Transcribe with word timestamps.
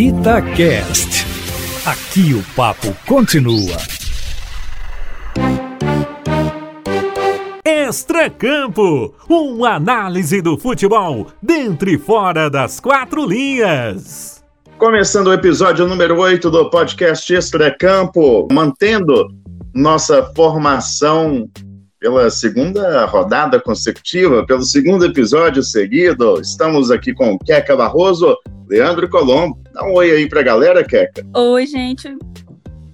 Itacast. 0.00 1.26
Aqui 1.84 2.32
o 2.32 2.42
papo 2.56 2.96
continua. 3.06 3.76
Extracampo, 7.62 9.14
uma 9.28 9.74
análise 9.74 10.40
do 10.40 10.56
futebol 10.56 11.26
dentro 11.42 11.90
e 11.90 11.98
fora 11.98 12.48
das 12.48 12.80
quatro 12.80 13.26
linhas. 13.26 14.42
Começando 14.78 15.26
o 15.26 15.34
episódio 15.34 15.86
número 15.86 16.18
8 16.18 16.50
do 16.50 16.70
podcast 16.70 17.34
Extracampo, 17.34 18.48
mantendo 18.50 19.28
nossa 19.74 20.22
formação 20.34 21.46
pela 21.98 22.30
segunda 22.30 23.04
rodada 23.04 23.60
consecutiva, 23.60 24.46
pelo 24.46 24.62
segundo 24.62 25.04
episódio 25.04 25.62
seguido. 25.62 26.40
Estamos 26.40 26.90
aqui 26.90 27.12
com 27.12 27.38
Queca 27.38 27.76
Barroso, 27.76 28.34
Leandro 28.70 29.08
Colombo. 29.08 29.58
Dá 29.74 29.84
um 29.84 29.94
oi 29.94 30.12
aí 30.12 30.28
pra 30.28 30.44
galera, 30.44 30.84
Queca. 30.84 31.26
Oi, 31.34 31.66
gente. 31.66 32.16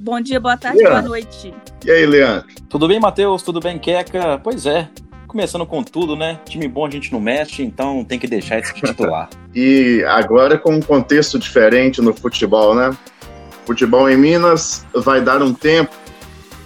Bom 0.00 0.18
dia, 0.22 0.40
boa 0.40 0.56
tarde, 0.56 0.82
boa 0.82 1.02
noite. 1.02 1.52
E 1.84 1.90
aí, 1.90 2.06
Leandro? 2.06 2.48
Tudo 2.66 2.88
bem, 2.88 2.98
Matheus? 2.98 3.42
Tudo 3.42 3.60
bem, 3.60 3.78
Queca? 3.78 4.40
Pois 4.42 4.64
é, 4.64 4.88
começando 5.28 5.66
com 5.66 5.82
tudo, 5.82 6.16
né? 6.16 6.40
Time 6.46 6.66
bom 6.66 6.86
a 6.86 6.90
gente 6.90 7.12
não 7.12 7.20
mexe, 7.20 7.62
então 7.62 8.02
tem 8.02 8.18
que 8.18 8.26
deixar 8.26 8.58
esse 8.58 8.72
titular. 8.72 9.28
e 9.54 10.02
agora 10.08 10.56
com 10.56 10.76
um 10.76 10.80
contexto 10.80 11.38
diferente 11.38 12.00
no 12.00 12.14
futebol, 12.14 12.74
né? 12.74 12.96
Futebol 13.66 14.08
em 14.08 14.16
Minas 14.16 14.86
vai 14.94 15.20
dar 15.20 15.42
um 15.42 15.52
tempo. 15.52 15.94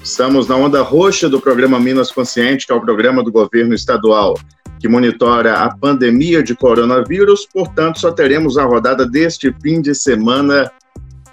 Estamos 0.04 0.46
na 0.46 0.54
onda 0.54 0.82
roxa 0.82 1.29
do 1.29 1.40
programa 1.40 1.80
Minas 1.80 2.12
Consciente, 2.12 2.65
que 2.65 2.73
é 2.73 2.77
o 2.77 2.80
programa 2.80 3.24
do 3.24 3.32
governo 3.32 3.74
estadual 3.74 4.38
que 4.80 4.88
monitora 4.88 5.58
a 5.58 5.76
pandemia 5.76 6.42
de 6.42 6.56
coronavírus, 6.56 7.46
portanto, 7.46 8.00
só 8.00 8.10
teremos 8.10 8.56
a 8.56 8.64
rodada 8.64 9.06
deste 9.06 9.54
fim 9.62 9.82
de 9.82 9.94
semana 9.94 10.72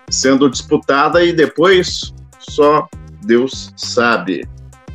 sendo 0.09 0.49
disputada 0.49 1.23
e 1.23 1.31
depois 1.31 2.13
só 2.39 2.87
Deus 3.23 3.73
sabe. 3.77 4.47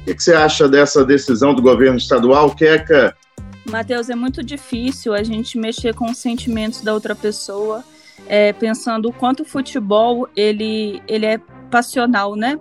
O 0.02 0.04
que, 0.04 0.22
você 0.22 0.34
acha 0.34 0.68
dessa 0.68 1.04
decisão 1.04 1.54
do 1.54 1.62
governo 1.62 1.96
estadual, 1.96 2.54
Queca? 2.54 3.16
Matheus, 3.64 4.10
é 4.10 4.14
muito 4.14 4.42
difícil 4.42 5.14
a 5.14 5.22
gente 5.22 5.56
mexer 5.56 5.94
com 5.94 6.10
os 6.10 6.18
sentimentos 6.18 6.82
da 6.82 6.92
outra 6.92 7.14
pessoa, 7.14 7.82
é, 8.26 8.52
pensando 8.52 9.08
o 9.08 9.12
quanto 9.12 9.44
o 9.44 9.46
futebol 9.46 10.28
ele, 10.36 11.00
ele 11.08 11.24
é 11.24 11.40
passional, 11.72 12.36
né? 12.36 12.60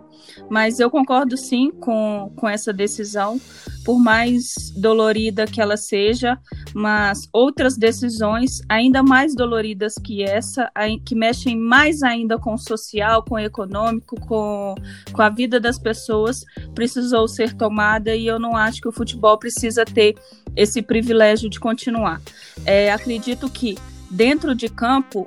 Mas 0.50 0.80
eu 0.80 0.90
concordo 0.90 1.36
sim 1.36 1.70
com, 1.70 2.32
com 2.38 2.48
essa 2.48 2.72
decisão, 2.72 3.40
por 3.84 4.00
mais 4.00 4.72
dolorida 4.78 5.46
que 5.46 5.60
ela 5.60 5.76
seja, 5.76 6.40
mas 6.74 7.28
outras 7.34 7.76
decisões 7.76 8.62
ainda 8.70 9.04
mais 9.04 9.36
doloridas 9.36 9.96
que 9.96 10.24
essa, 10.24 10.72
que 11.06 11.14
mexem 11.14 11.58
mais 11.58 12.02
ainda 12.02 12.40
com 12.40 12.54
o 12.54 12.58
social, 12.58 13.24
com 13.24 13.36
o 13.36 13.40
econômico, 13.40 14.20
com, 14.22 14.76
com 15.12 15.22
a 15.22 15.30
vida 15.30 15.60
das 15.60 15.78
pessoas, 15.78 16.46
precisou 16.74 17.28
ser 17.28 17.54
tomada 17.54 18.16
e 18.16 18.26
eu 18.26 18.40
não 18.40 18.56
acho 18.56 18.80
que 18.80 18.88
o 18.88 18.94
futebol 18.94 19.38
precisa 19.38 19.84
ter 19.84 20.16
esse 20.56 20.82
privilégio 20.82 21.50
de 21.50 21.60
continuar. 21.60 22.22
É, 22.66 22.92
acredito 22.92 23.50
que 23.50 23.78
dentro 24.10 24.56
de 24.56 24.70
campo 24.70 25.26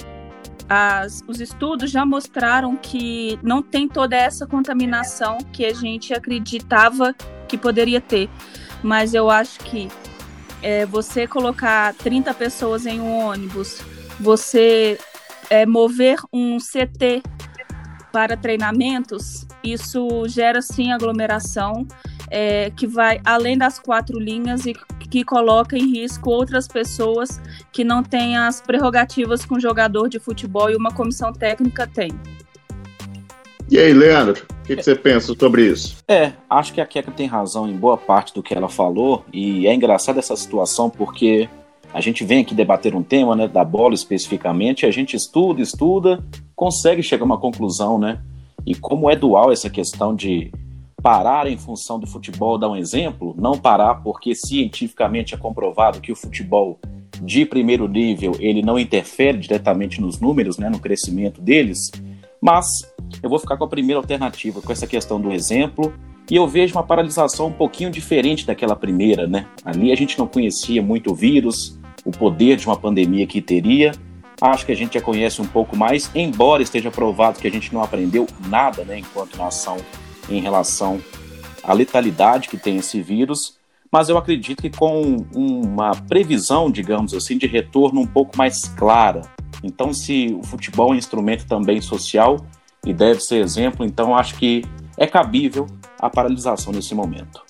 as, 0.69 1.23
os 1.27 1.41
estudos 1.41 1.91
já 1.91 2.05
mostraram 2.05 2.77
que 2.77 3.39
não 3.43 3.63
tem 3.63 3.89
toda 3.89 4.17
essa 4.17 4.47
contaminação 4.47 5.39
que 5.53 5.65
a 5.65 5.73
gente 5.73 6.15
acreditava 6.15 7.15
que 7.49 7.59
poderia 7.59 8.01
ter. 8.01 8.29
Mas 8.83 9.15
eu 9.15 9.31
acho 9.31 9.61
que 9.61 9.89
é, 10.63 10.87
você 10.87 11.27
colocar 11.27 11.95
30 11.95 12.33
pessoas 12.35 12.87
em 12.87 13.01
um 13.01 13.27
ônibus, 13.27 13.83
você 14.19 14.99
é, 15.51 15.67
mover 15.67 16.19
um 16.33 16.59
CT 16.59 17.23
para 18.11 18.37
treinamentos, 18.37 19.47
isso 19.63 20.27
gera 20.29 20.63
sim 20.63 20.93
aglomeração 20.93 21.87
é, 22.31 22.71
que 22.71 22.87
vai 22.87 23.21
além 23.25 23.59
das 23.59 23.79
quatro 23.79 24.19
linhas 24.19 24.65
e 24.67 24.75
que 25.09 25.25
coloca 25.25 25.77
em 25.77 25.93
risco 25.93 26.31
outras 26.31 26.67
pessoas 26.67 27.41
que 27.73 27.85
não 27.85 28.03
têm 28.03 28.37
as 28.37 28.61
prerrogativas 28.61 29.45
que 29.45 29.55
um 29.55 29.61
jogador 29.61 30.09
de 30.09 30.19
futebol 30.19 30.71
e 30.71 30.77
uma 30.77 30.91
comissão 30.91 31.33
técnica 31.33 31.87
tem. 31.87 32.13
E 33.71 33.79
aí, 33.79 33.93
Leandro, 33.93 34.45
o 34.63 34.67
que, 34.67 34.77
que, 34.77 34.83
você 34.83 34.95
pensa 34.95 35.35
sobre 35.39 35.67
isso? 35.67 35.97
É, 36.07 36.33
acho 36.51 36.73
que 36.73 36.81
a 36.81 36.87
Keka 36.87 37.11
tem 37.11 37.27
razão 37.27 37.69
em 37.69 37.77
boa 37.77 37.97
parte 37.97 38.35
do 38.35 38.43
que 38.43 38.55
ela 38.55 38.69
falou, 38.69 39.25
e 39.33 39.67
é 39.67 39.75
engraçada 39.75 40.19
essa 40.19 40.37
situação 40.37 40.91
porque 40.91 41.49
a 41.93 42.01
gente 42.01 42.25
vem 42.25 42.43
aqui 42.43 42.55
debater 42.55 42.95
um 42.95 43.03
tema, 43.03 43.37
né, 43.37 43.49
da 43.49 43.65
bola 43.65 43.95
especificamente, 43.95 44.85
a 44.85 44.91
gente 44.91 45.17
estuda, 45.17 45.63
estuda, 45.63 46.23
consegue 46.55 47.03
chegar 47.03 47.23
a 47.23 47.27
uma 47.27 47.39
conclusão, 47.39 47.99
né? 47.99 48.21
E 48.67 48.75
como 48.75 49.09
é 49.09 49.17
dual 49.17 49.53
essa 49.53 49.71
questão 49.71 50.15
de 50.15 50.51
parar 51.05 51.47
em 51.47 51.59
função 51.59 52.01
do 52.01 52.07
futebol, 52.07 52.57
dar 52.57 52.71
um 52.71 52.77
exemplo, 52.77 53.35
não 53.39 53.59
parar 53.59 53.97
porque 53.97 54.35
cientificamente 54.35 55.35
é 55.35 55.37
comprovado 55.37 56.01
que 56.01 56.11
o 56.11 56.17
futebol 56.17 56.81
de 57.21 57.45
primeiro 57.45 57.87
nível 57.87 58.35
ele 58.41 58.63
não 58.63 58.79
interfere 58.79 59.37
diretamente 59.37 60.01
nos 60.01 60.19
números, 60.19 60.57
né, 60.57 60.71
no 60.71 60.79
crescimento 60.79 61.43
deles, 61.43 61.91
mas 62.41 62.67
eu 63.23 63.29
vou 63.29 63.39
ficar 63.39 63.59
com 63.59 63.65
a 63.65 63.69
primeira 63.69 64.01
alternativa, 64.01 64.63
com 64.63 64.73
essa 64.73 64.87
questão 64.87 65.21
do 65.21 65.31
exemplo, 65.31 65.93
e 66.31 66.37
eu 66.37 66.49
vejo 66.49 66.75
uma 66.75 66.83
paralisação 66.83 67.49
um 67.49 67.53
pouquinho 67.53 67.91
diferente 67.91 68.47
daquela 68.47 68.75
primeira, 68.75 69.27
né? 69.27 69.47
Ali 69.63 69.93
a 69.93 69.95
gente 69.95 70.19
não 70.19 70.27
conhecia 70.27 70.81
muito 70.81 71.13
o 71.13 71.15
vírus, 71.15 71.79
o 72.03 72.11
poder 72.11 72.57
de 72.57 72.67
uma 72.67 72.77
pandemia 72.77 73.27
que 73.27 73.43
teria. 73.43 73.93
Acho 74.41 74.65
que 74.65 74.73
a 74.73 74.75
gente 74.75 74.95
já 74.95 75.03
conhece 75.03 75.43
um 75.43 75.47
pouco 75.47 75.77
mais, 75.77 76.11
embora 76.15 76.63
esteja 76.63 76.91
provado 76.91 77.39
que 77.39 77.47
a 77.47 77.51
gente 77.51 77.75
não 77.75 77.83
aprendeu 77.83 78.27
nada, 78.49 78.85
né, 78.85 79.01
enquanto 79.01 79.37
nação 79.37 79.77
em 80.29 80.41
relação 80.41 81.01
à 81.63 81.73
letalidade 81.73 82.49
que 82.49 82.57
tem 82.57 82.77
esse 82.77 83.01
vírus, 83.01 83.57
mas 83.91 84.09
eu 84.09 84.19
acredito 84.19 84.61
que 84.61 84.71
com 84.71 85.25
uma 85.35 85.93
previsão, 85.93 86.71
digamos 86.71 87.15
assim, 87.15 87.39
de 87.39 87.47
retorno 87.47 88.01
um 88.01 88.07
pouco 88.07 88.37
mais 88.37 88.65
clara. 88.77 89.23
Então, 89.63 89.93
se 89.93 90.37
o 90.39 90.43
futebol 90.43 90.91
é 90.91 90.93
um 90.93 90.99
instrumento 90.99 91.47
também 91.47 91.81
social 91.81 92.45
e 92.85 92.93
deve 92.93 93.21
ser 93.21 93.37
exemplo, 93.37 93.87
então 93.87 94.17
acho 94.17 94.35
que 94.35 94.65
é 94.99 95.07
cabível 95.07 95.67
a 95.99 96.11
paralisação 96.11 96.73
nesse 96.73 96.95
momento. 96.95 97.43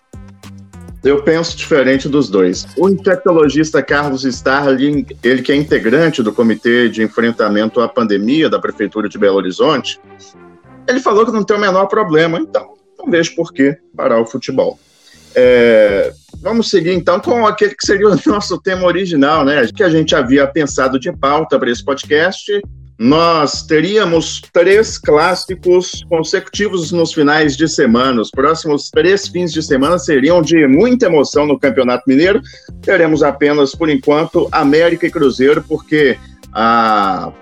Eu 1.03 1.23
penso 1.23 1.55
diferente 1.57 2.09
dos 2.09 2.31
dois. 2.31 2.67
O 2.79 2.89
infectologista 2.89 3.83
Carlos 3.83 4.25
Starling, 4.25 5.05
ele 5.23 5.43
que 5.43 5.53
é 5.53 5.55
integrante 5.57 6.23
do 6.23 6.33
Comitê 6.33 6.89
de 6.89 7.03
Enfrentamento 7.03 7.81
à 7.81 7.89
Pandemia 7.89 8.49
da 8.49 8.59
Prefeitura 8.59 9.07
de 9.07 9.19
Belo 9.19 9.37
Horizonte, 9.37 10.01
ele 10.87 11.01
falou 11.01 11.25
que 11.25 11.33
não 11.33 11.45
tem 11.45 11.57
o 11.57 11.61
menor 11.61 11.87
problema, 11.87 12.39
então 12.39 12.75
não 12.99 13.11
vejo 13.11 13.35
por 13.35 13.53
que 13.53 13.77
parar 13.97 14.21
o 14.21 14.27
futebol. 14.27 14.79
É, 15.35 16.13
vamos 16.41 16.71
seguir 16.71 16.93
então 16.93 17.19
com 17.19 17.47
aquele 17.47 17.75
que 17.75 17.87
seria 17.87 18.09
o 18.09 18.17
nosso 18.27 18.61
tema 18.61 18.87
original, 18.87 19.45
né? 19.45 19.67
Que 19.75 19.83
a 19.83 19.91
gente 19.91 20.15
havia 20.15 20.47
pensado 20.47 20.99
de 20.99 21.13
pauta 21.13 21.59
para 21.59 21.71
esse 21.71 21.85
podcast. 21.85 22.61
Nós 22.97 23.65
teríamos 23.65 24.41
três 24.53 24.97
clássicos 24.99 26.05
consecutivos 26.09 26.93
nos 26.93 27.13
finais 27.13 27.57
de 27.57 27.69
semana. 27.69 28.21
Os 28.21 28.31
próximos 28.31 28.89
três 28.89 29.27
fins 29.27 29.53
de 29.53 29.61
semana 29.65 29.99
seriam 29.99 30.41
de 30.41 30.65
muita 30.69 31.07
emoção 31.07 31.45
no 31.45 31.59
Campeonato 31.59 32.05
Mineiro. 32.07 32.41
Teremos 32.83 33.25
apenas, 33.25 33.75
por 33.75 33.89
enquanto, 33.89 34.49
América 34.53 35.09
e 35.09 35.11
Cruzeiro, 35.11 35.65
porque 35.67 36.17
a 36.53 37.33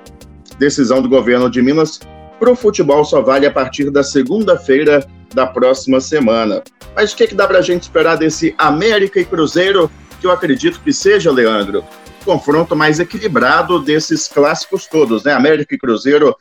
decisão 0.58 1.02
do 1.02 1.08
governo 1.08 1.50
de 1.50 1.60
Minas 1.60 2.00
para 2.42 2.50
o 2.50 2.56
futebol 2.56 3.04
só 3.04 3.22
vale 3.22 3.46
a 3.46 3.52
partir 3.52 3.88
da 3.88 4.02
segunda-feira 4.02 5.06
da 5.32 5.46
próxima 5.46 6.00
semana. 6.00 6.60
Mas 6.92 7.12
o 7.12 7.16
que, 7.16 7.28
que 7.28 7.36
dá 7.36 7.46
para 7.46 7.60
a 7.60 7.62
gente 7.62 7.82
esperar 7.82 8.16
desse 8.16 8.52
América 8.58 9.20
e 9.20 9.24
Cruzeiro, 9.24 9.88
que 10.20 10.26
eu 10.26 10.32
acredito 10.32 10.80
que 10.80 10.92
seja, 10.92 11.30
Leandro, 11.30 11.84
confronto 12.24 12.74
mais 12.74 12.98
equilibrado 12.98 13.80
desses 13.80 14.26
clássicos 14.26 14.88
todos, 14.88 15.22
né? 15.22 15.32
América 15.32 15.72
e 15.72 15.78
Cruzeiro, 15.78 16.34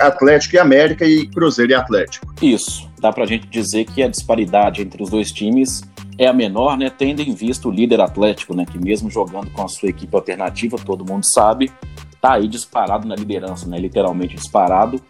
Atlético 0.00 0.56
e 0.56 0.58
América 0.58 1.04
e 1.04 1.28
Cruzeiro 1.28 1.70
e 1.70 1.74
Atlético. 1.76 2.26
Isso, 2.42 2.90
dá 3.00 3.12
para 3.12 3.22
a 3.22 3.26
gente 3.26 3.46
dizer 3.46 3.84
que 3.84 4.02
a 4.02 4.08
disparidade 4.08 4.82
entre 4.82 5.00
os 5.00 5.08
dois 5.08 5.30
times 5.30 5.82
é 6.18 6.26
a 6.26 6.32
menor, 6.32 6.76
né? 6.76 6.90
Tendo 6.90 7.22
em 7.22 7.32
vista 7.32 7.68
o 7.68 7.70
líder 7.70 8.00
Atlético, 8.00 8.56
né? 8.56 8.66
Que 8.66 8.76
mesmo 8.76 9.08
jogando 9.08 9.52
com 9.52 9.62
a 9.62 9.68
sua 9.68 9.88
equipe 9.88 10.16
alternativa, 10.16 10.76
todo 10.84 11.06
mundo 11.06 11.22
sabe, 11.22 11.70
tá 12.20 12.32
aí 12.32 12.48
disparado 12.48 13.06
na 13.06 13.14
liderança, 13.14 13.68
né? 13.68 13.78
Literalmente 13.78 14.34
disparado 14.34 15.00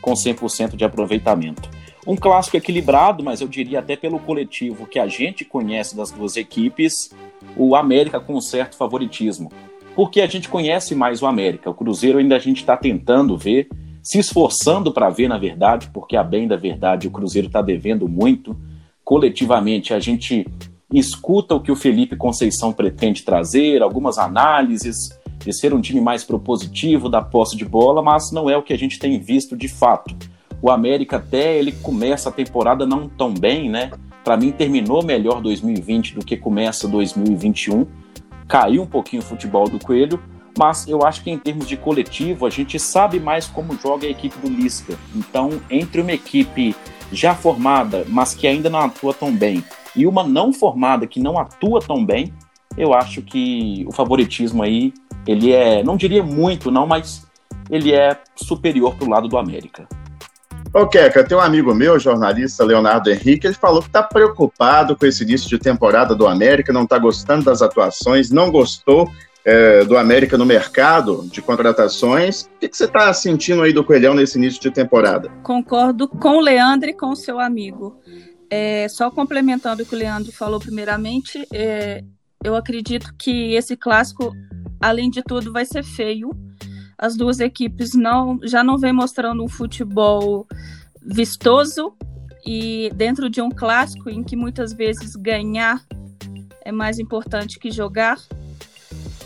com 0.00 0.12
100% 0.12 0.76
de 0.76 0.84
aproveitamento. 0.84 1.68
Um 2.06 2.16
clássico 2.16 2.56
equilibrado, 2.56 3.22
mas 3.22 3.40
eu 3.40 3.48
diria 3.48 3.80
até 3.80 3.94
pelo 3.94 4.18
coletivo 4.18 4.86
que 4.86 4.98
a 4.98 5.06
gente 5.06 5.44
conhece 5.44 5.94
das 5.94 6.10
duas 6.10 6.36
equipes, 6.36 7.10
o 7.56 7.76
América 7.76 8.18
com 8.18 8.34
um 8.34 8.40
certo 8.40 8.76
favoritismo. 8.76 9.52
Porque 9.94 10.20
a 10.20 10.26
gente 10.26 10.48
conhece 10.48 10.94
mais 10.94 11.20
o 11.20 11.26
América. 11.26 11.68
O 11.68 11.74
Cruzeiro 11.74 12.18
ainda 12.18 12.36
a 12.36 12.38
gente 12.38 12.58
está 12.58 12.76
tentando 12.76 13.36
ver, 13.36 13.68
se 14.02 14.18
esforçando 14.18 14.92
para 14.92 15.10
ver, 15.10 15.28
na 15.28 15.36
verdade, 15.36 15.90
porque 15.92 16.16
a 16.16 16.22
bem 16.22 16.48
da 16.48 16.56
verdade 16.56 17.08
o 17.08 17.10
Cruzeiro 17.10 17.48
está 17.48 17.60
devendo 17.60 18.08
muito. 18.08 18.56
Coletivamente, 19.04 19.92
a 19.92 20.00
gente 20.00 20.46
escuta 20.92 21.54
o 21.54 21.60
que 21.60 21.70
o 21.70 21.76
Felipe 21.76 22.16
Conceição 22.16 22.72
pretende 22.72 23.22
trazer, 23.22 23.82
algumas 23.82 24.16
análises, 24.16 25.17
de 25.48 25.54
ser 25.54 25.72
um 25.72 25.80
time 25.80 25.98
mais 25.98 26.24
propositivo, 26.24 27.08
da 27.08 27.22
posse 27.22 27.56
de 27.56 27.64
bola, 27.64 28.02
mas 28.02 28.30
não 28.30 28.50
é 28.50 28.56
o 28.58 28.62
que 28.62 28.74
a 28.74 28.76
gente 28.76 28.98
tem 28.98 29.18
visto 29.18 29.56
de 29.56 29.66
fato. 29.66 30.14
O 30.60 30.70
América 30.70 31.16
até 31.16 31.56
ele 31.56 31.72
começa 31.72 32.28
a 32.28 32.32
temporada 32.32 32.84
não 32.84 33.08
tão 33.08 33.32
bem, 33.32 33.70
né? 33.70 33.90
Para 34.22 34.36
mim 34.36 34.52
terminou 34.52 35.02
melhor 35.02 35.40
2020 35.40 36.16
do 36.16 36.22
que 36.22 36.36
começa 36.36 36.86
2021. 36.86 37.86
Caiu 38.46 38.82
um 38.82 38.86
pouquinho 38.86 39.22
o 39.22 39.24
futebol 39.24 39.66
do 39.66 39.82
Coelho, 39.82 40.22
mas 40.58 40.86
eu 40.86 41.02
acho 41.02 41.24
que 41.24 41.30
em 41.30 41.38
termos 41.38 41.66
de 41.66 41.78
coletivo 41.78 42.44
a 42.44 42.50
gente 42.50 42.78
sabe 42.78 43.18
mais 43.18 43.46
como 43.46 43.74
joga 43.78 44.06
a 44.06 44.10
equipe 44.10 44.38
do 44.40 44.50
Lisca. 44.50 44.98
Então, 45.16 45.62
entre 45.70 46.02
uma 46.02 46.12
equipe 46.12 46.76
já 47.10 47.34
formada, 47.34 48.04
mas 48.06 48.34
que 48.34 48.46
ainda 48.46 48.68
não 48.68 48.80
atua 48.80 49.14
tão 49.14 49.34
bem, 49.34 49.64
e 49.96 50.06
uma 50.06 50.22
não 50.22 50.52
formada 50.52 51.06
que 51.06 51.18
não 51.20 51.38
atua 51.38 51.80
tão 51.80 52.04
bem, 52.04 52.34
eu 52.76 52.92
acho 52.92 53.22
que 53.22 53.86
o 53.88 53.92
favoritismo 53.92 54.62
aí, 54.62 54.92
ele 55.28 55.52
é, 55.52 55.84
não 55.84 55.96
diria 55.96 56.22
muito 56.22 56.70
não, 56.70 56.86
mas 56.86 57.26
ele 57.70 57.92
é 57.92 58.18
superior 58.34 58.96
para 58.96 59.06
o 59.06 59.10
lado 59.10 59.28
do 59.28 59.36
América. 59.36 59.86
Ô, 60.72 60.86
Keca, 60.86 61.22
tem 61.22 61.36
um 61.36 61.40
amigo 61.40 61.74
meu, 61.74 61.98
jornalista 61.98 62.64
Leonardo 62.64 63.10
Henrique, 63.10 63.46
ele 63.46 63.54
falou 63.54 63.80
que 63.80 63.88
está 63.88 64.02
preocupado 64.02 64.96
com 64.96 65.06
esse 65.06 65.22
início 65.22 65.48
de 65.48 65.58
temporada 65.58 66.14
do 66.14 66.26
América, 66.26 66.72
não 66.72 66.84
está 66.84 66.98
gostando 66.98 67.44
das 67.44 67.62
atuações, 67.62 68.30
não 68.30 68.50
gostou 68.50 69.08
é, 69.44 69.84
do 69.84 69.96
América 69.96 70.36
no 70.36 70.44
mercado 70.44 71.26
de 71.30 71.40
contratações. 71.40 72.42
O 72.42 72.58
que, 72.60 72.68
que 72.68 72.76
você 72.76 72.84
está 72.84 73.12
sentindo 73.12 73.62
aí 73.62 73.72
do 73.72 73.84
Coelhão 73.84 74.14
nesse 74.14 74.38
início 74.38 74.60
de 74.60 74.70
temporada? 74.70 75.30
Concordo 75.42 76.08
com 76.08 76.36
o 76.36 76.40
Leandro 76.40 76.88
e 76.88 76.94
com 76.94 77.10
o 77.10 77.16
seu 77.16 77.38
amigo. 77.38 77.98
É, 78.50 78.88
só 78.88 79.10
complementando 79.10 79.82
o 79.82 79.86
que 79.86 79.94
o 79.94 79.98
Leandro 79.98 80.32
falou 80.32 80.58
primeiramente, 80.58 81.46
é, 81.52 82.02
eu 82.44 82.54
acredito 82.54 83.12
que 83.18 83.54
esse 83.54 83.76
clássico, 83.76 84.32
além 84.80 85.10
de 85.10 85.22
tudo, 85.22 85.52
vai 85.52 85.64
ser 85.64 85.82
feio. 85.82 86.30
As 86.96 87.16
duas 87.16 87.38
equipes 87.40 87.94
não 87.94 88.38
já 88.42 88.64
não 88.64 88.76
vem 88.76 88.92
mostrando 88.92 89.42
um 89.42 89.48
futebol 89.48 90.46
vistoso 91.00 91.94
e 92.44 92.90
dentro 92.94 93.30
de 93.30 93.40
um 93.40 93.50
clássico 93.50 94.10
em 94.10 94.22
que 94.22 94.34
muitas 94.34 94.72
vezes 94.72 95.14
ganhar 95.14 95.84
é 96.64 96.72
mais 96.72 96.98
importante 96.98 97.58
que 97.58 97.70
jogar 97.70 98.18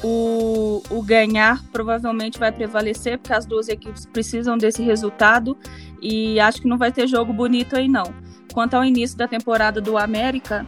o, 0.02 0.82
o 0.90 1.02
ganhar 1.02 1.62
provavelmente 1.72 2.38
vai 2.38 2.50
prevalecer, 2.50 3.19
porque 3.19 3.32
as 3.32 3.46
duas 3.46 3.69
equipes 3.69 4.04
precisam 4.06 4.58
desse 4.58 4.82
resultado 4.82 5.56
e 6.00 6.40
acho 6.40 6.60
que 6.60 6.69
não 6.69 6.76
vai 6.76 6.90
ter 6.90 7.06
jogo 7.06 7.32
bonito 7.32 7.76
aí 7.76 7.88
não. 7.88 8.12
Quanto 8.52 8.75
ao 8.75 8.84
início 8.84 9.16
da 9.16 9.28
temporada 9.28 9.81
do 9.81 9.96
América, 9.96 10.66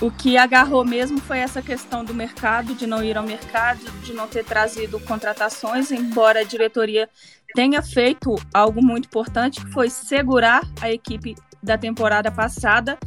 o 0.00 0.10
que 0.10 0.36
agarrou 0.36 0.84
mesmo 0.84 1.20
foi 1.20 1.38
essa 1.38 1.62
questão 1.62 2.04
do 2.04 2.12
mercado, 2.12 2.74
de 2.74 2.86
não 2.86 3.02
ir 3.02 3.16
ao 3.16 3.24
mercado, 3.24 3.80
de 4.02 4.12
não 4.12 4.26
ter 4.26 4.44
trazido 4.44 4.98
contratações, 5.00 5.90
embora 5.90 6.40
a 6.40 6.44
diretoria 6.44 7.08
tenha 7.54 7.80
feito 7.80 8.34
algo 8.52 8.84
muito 8.84 9.06
importante, 9.06 9.64
que 9.64 9.72
foi 9.72 9.88
segurar 9.88 10.62
a 10.80 10.90
equipe 10.90 11.36
da 11.62 11.78
temporada 11.78 12.30
passada. 12.30 12.98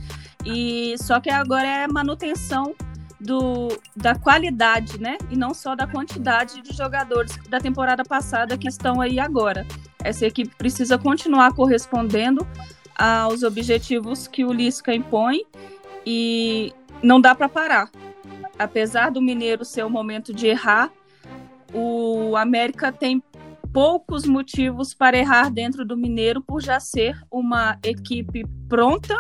E 0.46 0.96
só 1.00 1.20
que 1.20 1.30
agora 1.30 1.68
é 1.68 1.88
manutenção 1.88 2.74
do, 3.20 3.68
da 3.96 4.16
qualidade, 4.16 5.00
né? 5.00 5.18
E 5.30 5.36
não 5.36 5.54
só 5.54 5.76
da 5.76 5.86
quantidade 5.86 6.62
de 6.62 6.74
jogadores 6.74 7.38
da 7.50 7.60
temporada 7.60 8.04
passada 8.06 8.58
que 8.58 8.68
estão 8.68 9.02
aí 9.02 9.20
agora. 9.20 9.66
Essa 10.02 10.26
equipe 10.26 10.56
precisa 10.56 10.98
continuar 10.98 11.54
correspondendo 11.54 12.48
aos 12.98 13.44
objetivos 13.44 14.28
que 14.28 14.46
o 14.46 14.54
Lisca 14.54 14.94
impõe 14.94 15.42
e 16.10 16.72
não 17.04 17.20
dá 17.20 17.36
para 17.36 17.50
parar. 17.50 17.92
Apesar 18.58 19.12
do 19.12 19.22
Mineiro 19.22 19.66
ser 19.66 19.84
o 19.84 19.90
momento 19.90 20.34
de 20.34 20.48
errar, 20.48 20.90
o 21.74 22.34
América 22.38 22.94
tem 22.94 23.22
poucos 23.74 24.26
motivos 24.26 24.94
para 24.94 25.18
errar 25.18 25.52
dentro 25.52 25.84
do 25.84 25.98
Mineiro 25.98 26.42
por 26.42 26.62
já 26.62 26.80
ser 26.80 27.20
uma 27.30 27.78
equipe 27.84 28.46
pronta 28.70 29.18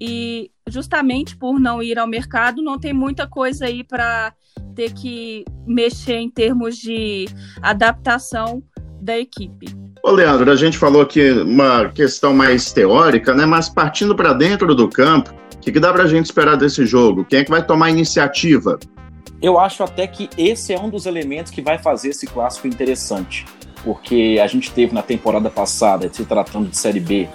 e 0.00 0.52
justamente 0.68 1.36
por 1.36 1.58
não 1.58 1.82
ir 1.82 1.98
ao 1.98 2.06
mercado, 2.06 2.62
não 2.62 2.78
tem 2.78 2.92
muita 2.92 3.26
coisa 3.26 3.66
aí 3.66 3.82
para 3.82 4.32
ter 4.76 4.94
que 4.94 5.44
mexer 5.66 6.18
em 6.18 6.30
termos 6.30 6.76
de 6.76 7.26
adaptação 7.60 8.62
da 9.02 9.18
equipe. 9.18 9.66
Ô 10.04 10.12
Leandro, 10.12 10.52
a 10.52 10.56
gente 10.56 10.78
falou 10.78 11.02
aqui 11.02 11.32
uma 11.32 11.88
questão 11.88 12.32
mais 12.32 12.72
teórica, 12.72 13.34
né? 13.34 13.44
Mas 13.44 13.68
partindo 13.68 14.14
para 14.14 14.32
dentro 14.32 14.72
do 14.74 14.88
campo, 14.88 15.34
o 15.60 15.62
que, 15.62 15.72
que 15.72 15.78
dá 15.78 15.92
para 15.92 16.04
a 16.04 16.06
gente 16.06 16.24
esperar 16.24 16.56
desse 16.56 16.86
jogo? 16.86 17.22
Quem 17.22 17.40
é 17.40 17.44
que 17.44 17.50
vai 17.50 17.62
tomar 17.62 17.86
a 17.86 17.90
iniciativa? 17.90 18.80
Eu 19.42 19.60
acho 19.60 19.84
até 19.84 20.06
que 20.06 20.30
esse 20.38 20.72
é 20.72 20.80
um 20.80 20.88
dos 20.88 21.04
elementos 21.04 21.52
que 21.52 21.60
vai 21.60 21.76
fazer 21.76 22.08
esse 22.08 22.26
clássico 22.26 22.66
interessante, 22.66 23.44
porque 23.84 24.40
a 24.42 24.46
gente 24.46 24.70
teve 24.70 24.94
na 24.94 25.02
temporada 25.02 25.50
passada, 25.50 26.10
se 26.10 26.24
tratando 26.24 26.70
de 26.70 26.78
Série 26.78 26.98
B, 26.98 27.28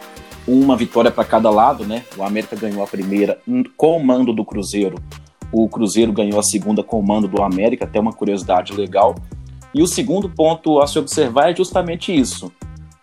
uma 0.48 0.76
vitória 0.76 1.12
para 1.12 1.24
cada 1.24 1.52
lado, 1.52 1.86
né? 1.86 2.04
O 2.18 2.24
América 2.24 2.56
ganhou 2.56 2.84
a 2.84 2.88
primeira 2.88 3.40
com 3.78 3.96
o 3.96 4.04
mando 4.04 4.34
do 4.34 4.44
Cruzeiro, 4.44 4.96
o 5.52 5.70
Cruzeiro 5.70 6.12
ganhou 6.12 6.40
a 6.40 6.44
segunda 6.44 6.82
com 6.82 7.00
o 7.00 7.06
mando 7.06 7.28
do 7.28 7.44
América, 7.44 7.86
até 7.86 8.00
uma 8.00 8.12
curiosidade 8.12 8.74
legal. 8.74 9.14
E 9.72 9.84
o 9.84 9.88
segundo 9.88 10.28
ponto 10.28 10.80
a 10.80 10.88
se 10.88 10.98
observar 10.98 11.52
é 11.52 11.56
justamente 11.56 12.12
isso, 12.12 12.52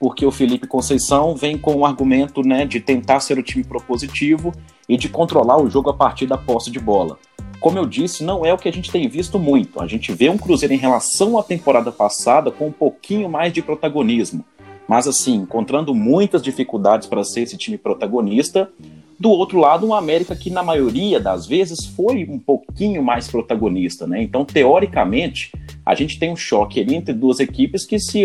porque 0.00 0.26
o 0.26 0.32
Felipe 0.32 0.66
Conceição 0.66 1.36
vem 1.36 1.56
com 1.56 1.76
o 1.76 1.86
argumento 1.86 2.42
né, 2.42 2.66
de 2.66 2.80
tentar 2.80 3.20
ser 3.20 3.38
o 3.38 3.42
time 3.42 3.62
propositivo 3.62 4.52
e 4.92 4.96
de 4.96 5.08
controlar 5.08 5.60
o 5.60 5.70
jogo 5.70 5.90
a 5.90 5.94
partir 5.94 6.26
da 6.26 6.36
posse 6.36 6.70
de 6.70 6.78
bola. 6.78 7.18
Como 7.60 7.78
eu 7.78 7.86
disse, 7.86 8.24
não 8.24 8.44
é 8.44 8.52
o 8.52 8.58
que 8.58 8.68
a 8.68 8.72
gente 8.72 8.90
tem 8.90 9.08
visto 9.08 9.38
muito. 9.38 9.80
A 9.80 9.86
gente 9.86 10.12
vê 10.12 10.28
um 10.28 10.36
Cruzeiro 10.36 10.74
em 10.74 10.78
relação 10.78 11.38
à 11.38 11.42
temporada 11.42 11.90
passada 11.90 12.50
com 12.50 12.66
um 12.66 12.72
pouquinho 12.72 13.28
mais 13.28 13.52
de 13.52 13.62
protagonismo 13.62 14.44
mas 14.92 15.08
assim, 15.08 15.36
encontrando 15.36 15.94
muitas 15.94 16.42
dificuldades 16.42 17.08
para 17.08 17.24
ser 17.24 17.42
esse 17.42 17.56
time 17.56 17.78
protagonista. 17.78 18.70
Do 19.18 19.30
outro 19.30 19.58
lado, 19.58 19.86
um 19.86 19.94
América 19.94 20.34
que 20.34 20.50
na 20.50 20.62
maioria 20.62 21.20
das 21.20 21.46
vezes 21.46 21.86
foi 21.86 22.24
um 22.28 22.38
pouquinho 22.38 23.02
mais 23.02 23.26
protagonista, 23.26 24.06
né? 24.06 24.22
Então, 24.22 24.44
teoricamente, 24.44 25.52
a 25.86 25.94
gente 25.94 26.18
tem 26.18 26.30
um 26.30 26.36
choque 26.36 26.80
ali 26.80 26.94
entre 26.94 27.14
duas 27.14 27.38
equipes 27.38 27.86
que 27.86 27.98
se 27.98 28.22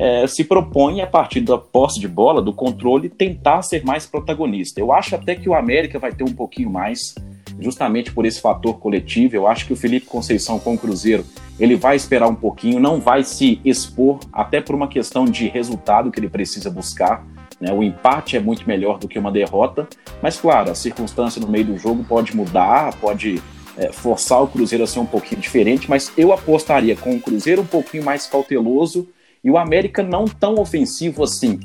é, 0.00 0.26
se 0.26 0.44
propõe 0.44 1.02
a 1.02 1.06
partir 1.06 1.42
da 1.42 1.58
posse 1.58 2.00
de 2.00 2.08
bola, 2.08 2.40
do 2.40 2.54
controle, 2.54 3.10
tentar 3.10 3.60
ser 3.60 3.84
mais 3.84 4.06
protagonista. 4.06 4.80
Eu 4.80 4.94
acho 4.94 5.14
até 5.14 5.34
que 5.34 5.46
o 5.46 5.54
América 5.54 5.98
vai 5.98 6.10
ter 6.10 6.24
um 6.24 6.32
pouquinho 6.32 6.70
mais, 6.70 7.14
justamente 7.60 8.10
por 8.10 8.24
esse 8.24 8.40
fator 8.40 8.78
coletivo. 8.78 9.36
Eu 9.36 9.46
acho 9.46 9.66
que 9.66 9.74
o 9.74 9.76
Felipe 9.76 10.06
Conceição 10.06 10.58
com 10.58 10.72
o 10.72 10.78
Cruzeiro 10.78 11.22
ele 11.58 11.76
vai 11.76 11.96
esperar 11.96 12.28
um 12.28 12.34
pouquinho, 12.34 12.80
não 12.80 12.98
vai 12.98 13.22
se 13.22 13.60
expor, 13.62 14.20
até 14.32 14.58
por 14.58 14.74
uma 14.74 14.88
questão 14.88 15.26
de 15.26 15.48
resultado 15.48 16.10
que 16.10 16.18
ele 16.18 16.30
precisa 16.30 16.70
buscar. 16.70 17.22
Né? 17.60 17.70
O 17.70 17.82
empate 17.82 18.38
é 18.38 18.40
muito 18.40 18.66
melhor 18.66 18.98
do 18.98 19.06
que 19.06 19.18
uma 19.18 19.30
derrota, 19.30 19.86
mas 20.22 20.40
claro, 20.40 20.70
a 20.70 20.74
circunstância 20.74 21.38
no 21.38 21.46
meio 21.46 21.66
do 21.66 21.76
jogo 21.76 22.02
pode 22.04 22.34
mudar, 22.34 22.96
pode 22.96 23.42
é, 23.76 23.92
forçar 23.92 24.42
o 24.42 24.48
Cruzeiro 24.48 24.82
a 24.82 24.86
ser 24.86 25.00
um 25.00 25.04
pouquinho 25.04 25.42
diferente, 25.42 25.90
mas 25.90 26.10
eu 26.16 26.32
apostaria 26.32 26.96
com 26.96 27.14
o 27.14 27.20
Cruzeiro 27.20 27.60
um 27.60 27.66
pouquinho 27.66 28.02
mais 28.02 28.26
cauteloso 28.26 29.06
e 29.42 29.50
o 29.50 29.58
América 29.58 30.02
não 30.02 30.24
tão 30.24 30.54
ofensivo 30.54 31.24
assim. 31.24 31.60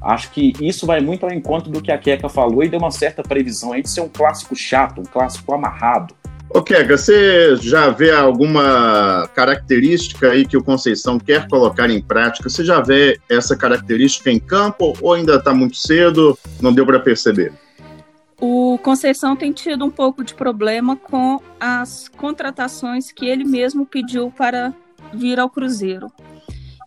Acho 0.00 0.30
que 0.30 0.52
isso 0.60 0.86
vai 0.86 1.00
muito 1.00 1.24
ao 1.24 1.32
encontro 1.32 1.70
do 1.70 1.82
que 1.82 1.90
a 1.90 1.98
Queca 1.98 2.28
falou 2.28 2.62
e 2.62 2.68
deu 2.68 2.78
uma 2.78 2.90
certa 2.90 3.22
previsão 3.22 3.72
aí 3.72 3.82
de 3.82 3.90
ser 3.90 4.00
um 4.00 4.08
clássico 4.08 4.54
chato, 4.54 5.00
um 5.00 5.04
clássico 5.04 5.52
amarrado. 5.52 6.14
Ô, 6.50 6.62
Kega, 6.62 6.96
você 6.96 7.56
já 7.56 7.90
vê 7.90 8.10
alguma 8.10 9.28
característica 9.34 10.30
aí 10.30 10.46
que 10.46 10.56
o 10.56 10.64
Conceição 10.64 11.18
quer 11.18 11.46
colocar 11.46 11.90
em 11.90 12.00
prática? 12.00 12.48
Você 12.48 12.64
já 12.64 12.80
vê 12.80 13.20
essa 13.28 13.54
característica 13.54 14.30
em 14.30 14.38
campo 14.38 14.94
ou 15.02 15.12
ainda 15.12 15.34
está 15.34 15.52
muito 15.52 15.76
cedo, 15.76 16.38
não 16.60 16.72
deu 16.72 16.86
para 16.86 17.00
perceber? 17.00 17.52
O 18.40 18.78
Conceição 18.82 19.36
tem 19.36 19.52
tido 19.52 19.84
um 19.84 19.90
pouco 19.90 20.24
de 20.24 20.32
problema 20.32 20.96
com 20.96 21.38
as 21.60 22.08
contratações 22.08 23.12
que 23.12 23.26
ele 23.26 23.44
mesmo 23.44 23.84
pediu 23.84 24.30
para 24.30 24.72
vir 25.12 25.38
ao 25.38 25.50
Cruzeiro. 25.50 26.10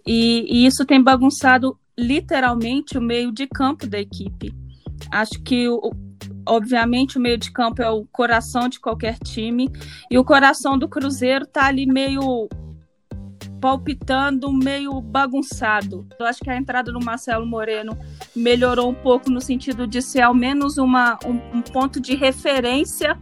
E, 0.05 0.45
e 0.47 0.65
isso 0.65 0.85
tem 0.85 1.01
bagunçado 1.01 1.77
literalmente 1.97 2.97
o 2.97 3.01
meio 3.01 3.31
de 3.31 3.47
campo 3.47 3.87
da 3.87 3.99
equipe. 3.99 4.53
Acho 5.11 5.41
que 5.43 5.67
o, 5.67 5.91
Obviamente, 6.47 7.17
o 7.17 7.21
meio 7.21 7.37
de 7.37 7.51
campo 7.51 7.81
é 7.81 7.89
o 7.89 8.05
coração 8.05 8.67
de 8.67 8.79
qualquer 8.79 9.17
time. 9.19 9.69
E 10.09 10.17
o 10.17 10.23
coração 10.23 10.77
do 10.77 10.87
Cruzeiro 10.87 11.45
tá 11.45 11.65
ali 11.65 11.85
meio 11.85 12.49
palpitando, 13.59 14.51
meio 14.51 14.99
bagunçado. 14.99 16.07
Eu 16.19 16.25
acho 16.25 16.39
que 16.39 16.49
a 16.49 16.57
entrada 16.57 16.91
do 16.91 17.03
Marcelo 17.03 17.45
Moreno 17.45 17.95
melhorou 18.35 18.89
um 18.89 18.93
pouco 18.93 19.29
no 19.29 19.39
sentido 19.39 19.85
de 19.85 20.01
ser 20.01 20.21
ao 20.21 20.33
menos 20.33 20.79
uma, 20.79 21.19
um, 21.23 21.59
um 21.59 21.61
ponto 21.61 21.99
de 21.99 22.15
referência 22.15 23.17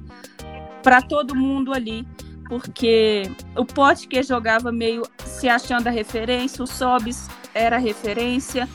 para 0.82 1.02
todo 1.02 1.36
mundo 1.36 1.74
ali. 1.74 2.08
Porque 2.50 3.32
o 3.56 3.64
Pote 3.64 4.08
que 4.08 4.22
jogava 4.22 4.72
meio 4.72 5.04
se 5.24 5.48
achando 5.48 5.88
a 5.88 5.92
referência, 5.92 6.64
o 6.64 6.68
Sobis 6.68 7.30
era 7.54 7.78
a 7.78 7.80
referência 7.80 8.68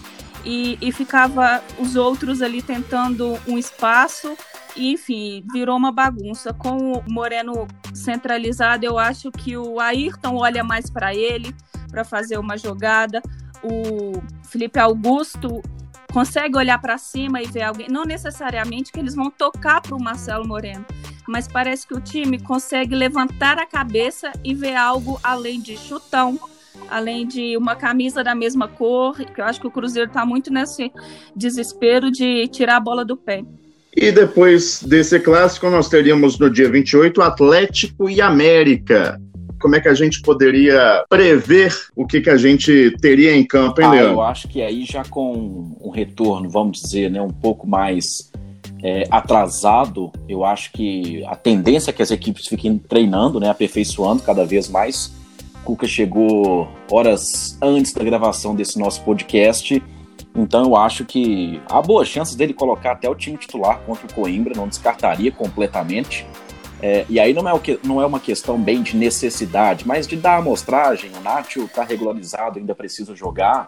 e, 0.45 0.79
e 0.81 0.93
ficava 0.93 1.63
os 1.79 1.97
outros 1.97 2.41
ali 2.41 2.63
tentando 2.63 3.39
um 3.47 3.59
espaço 3.59 4.35
enfim, 4.77 5.45
virou 5.53 5.77
uma 5.77 5.93
bagunça. 5.93 6.53
Com 6.53 6.93
o 6.93 7.05
Moreno 7.09 7.67
centralizado, 7.93 8.85
eu 8.85 8.99
acho 8.99 9.31
que 9.31 9.57
o 9.57 9.81
Ayrton 9.81 10.37
olha 10.37 10.65
mais 10.65 10.91
para 10.91 11.15
ele 11.15 11.55
para 11.91 12.05
fazer 12.05 12.39
uma 12.39 12.57
jogada. 12.57 13.23
O 13.63 14.21
Felipe 14.43 14.79
Augusto 14.79 15.63
consegue 16.15 16.57
olhar 16.57 16.81
para 16.81 16.97
cima 16.97 17.43
e 17.43 17.47
ver 17.47 17.63
alguém. 17.63 17.89
Não 17.91 18.05
necessariamente 18.05 18.93
que 18.93 19.01
eles 19.01 19.17
vão 19.17 19.29
tocar 19.29 19.81
para 19.81 19.97
o 19.97 20.01
Marcelo 20.01 20.47
Moreno, 20.47 20.87
mas 21.27 21.49
parece 21.49 21.89
que 21.89 21.93
o 21.93 22.01
time 22.01 22.39
consegue 22.39 22.95
levantar 22.95 23.59
a 23.59 23.67
cabeça 23.67 24.31
e 24.45 24.55
ver 24.55 24.77
algo 24.77 25.19
além 25.25 25.61
de 25.61 25.77
chutão, 25.77 26.39
além 26.89 27.27
de 27.27 27.57
uma 27.57 27.75
camisa 27.75 28.23
da 28.23 28.33
mesma 28.33 28.69
cor, 28.69 29.17
que 29.17 29.41
eu 29.41 29.45
acho 29.45 29.61
que 29.61 29.67
o 29.67 29.71
Cruzeiro 29.73 30.09
está 30.09 30.25
muito 30.25 30.53
nesse 30.53 30.93
desespero 31.35 32.13
de 32.13 32.47
tirar 32.47 32.77
a 32.77 32.81
bola 32.81 33.05
do 33.05 33.17
pé. 33.17 33.43
E 33.97 34.13
depois 34.13 34.85
desse 34.85 35.19
clássico, 35.19 35.69
nós 35.69 35.89
teríamos 35.89 36.39
no 36.39 36.49
dia 36.49 36.71
28 36.71 37.23
Atlético 37.23 38.09
e 38.09 38.21
América. 38.21 39.21
Como 39.65 39.77
é 39.77 39.81
que 39.81 39.89
a 39.89 39.95
gente 39.95 40.21
poderia 40.21 41.07
prever 41.09 41.75
o 41.97 42.07
que, 42.07 42.21
que 42.21 42.29
a 42.29 42.37
gente 42.37 42.95
teria 43.01 43.35
em 43.35 43.43
campo, 43.43 43.81
hein, 43.81 43.87
ah, 43.87 43.91
Leandro? 43.93 44.13
Eu 44.13 44.21
acho 44.21 44.47
que 44.47 44.61
aí 44.61 44.85
já 44.85 45.03
com 45.07 45.75
um 45.81 45.89
retorno, 45.89 46.51
vamos 46.51 46.83
dizer, 46.83 47.11
né, 47.11 47.19
um 47.23 47.31
pouco 47.31 47.67
mais 47.67 48.31
é, 48.83 49.05
atrasado, 49.11 50.13
eu 50.29 50.45
acho 50.45 50.71
que 50.71 51.25
a 51.25 51.35
tendência 51.35 51.89
é 51.89 51.95
que 51.95 52.03
as 52.03 52.11
equipes 52.11 52.47
fiquem 52.47 52.77
treinando, 52.77 53.41
né, 53.41 53.49
aperfeiçoando 53.49 54.23
cada 54.23 54.45
vez 54.45 54.69
mais. 54.69 55.11
Cuca 55.65 55.87
chegou 55.87 56.69
horas 56.91 57.57
antes 57.63 57.95
da 57.95 58.05
gravação 58.05 58.55
desse 58.55 58.79
nosso 58.79 59.01
podcast, 59.03 59.83
então 60.37 60.65
eu 60.65 60.77
acho 60.77 61.07
que 61.07 61.59
há 61.71 61.81
boas 61.81 62.07
chances 62.07 62.37
dele 62.37 62.53
colocar 62.53 62.93
até 62.93 63.09
o 63.09 63.15
time 63.15 63.39
titular 63.39 63.81
contra 63.87 64.07
o 64.07 64.13
Coimbra, 64.13 64.53
não 64.55 64.69
descartaria 64.69 65.33
completamente. 65.33 66.27
É, 66.83 67.05
e 67.09 67.19
aí 67.19 67.33
não 67.33 67.49
é, 67.49 67.59
que, 67.59 67.79
não 67.83 68.01
é 68.01 68.07
uma 68.07 68.21
questão 68.21 68.59
bem 68.59 68.83
de 68.83 68.97
necessidade, 68.97 69.87
mas 69.87 70.07
de 70.07 70.17
dar 70.17 70.37
amostragem. 70.37 71.11
O 71.19 71.21
Nacho 71.21 71.65
está 71.65 71.85
regularizado, 71.85 72.59
ainda 72.59 72.75
precisa 72.75 73.15
jogar. 73.15 73.67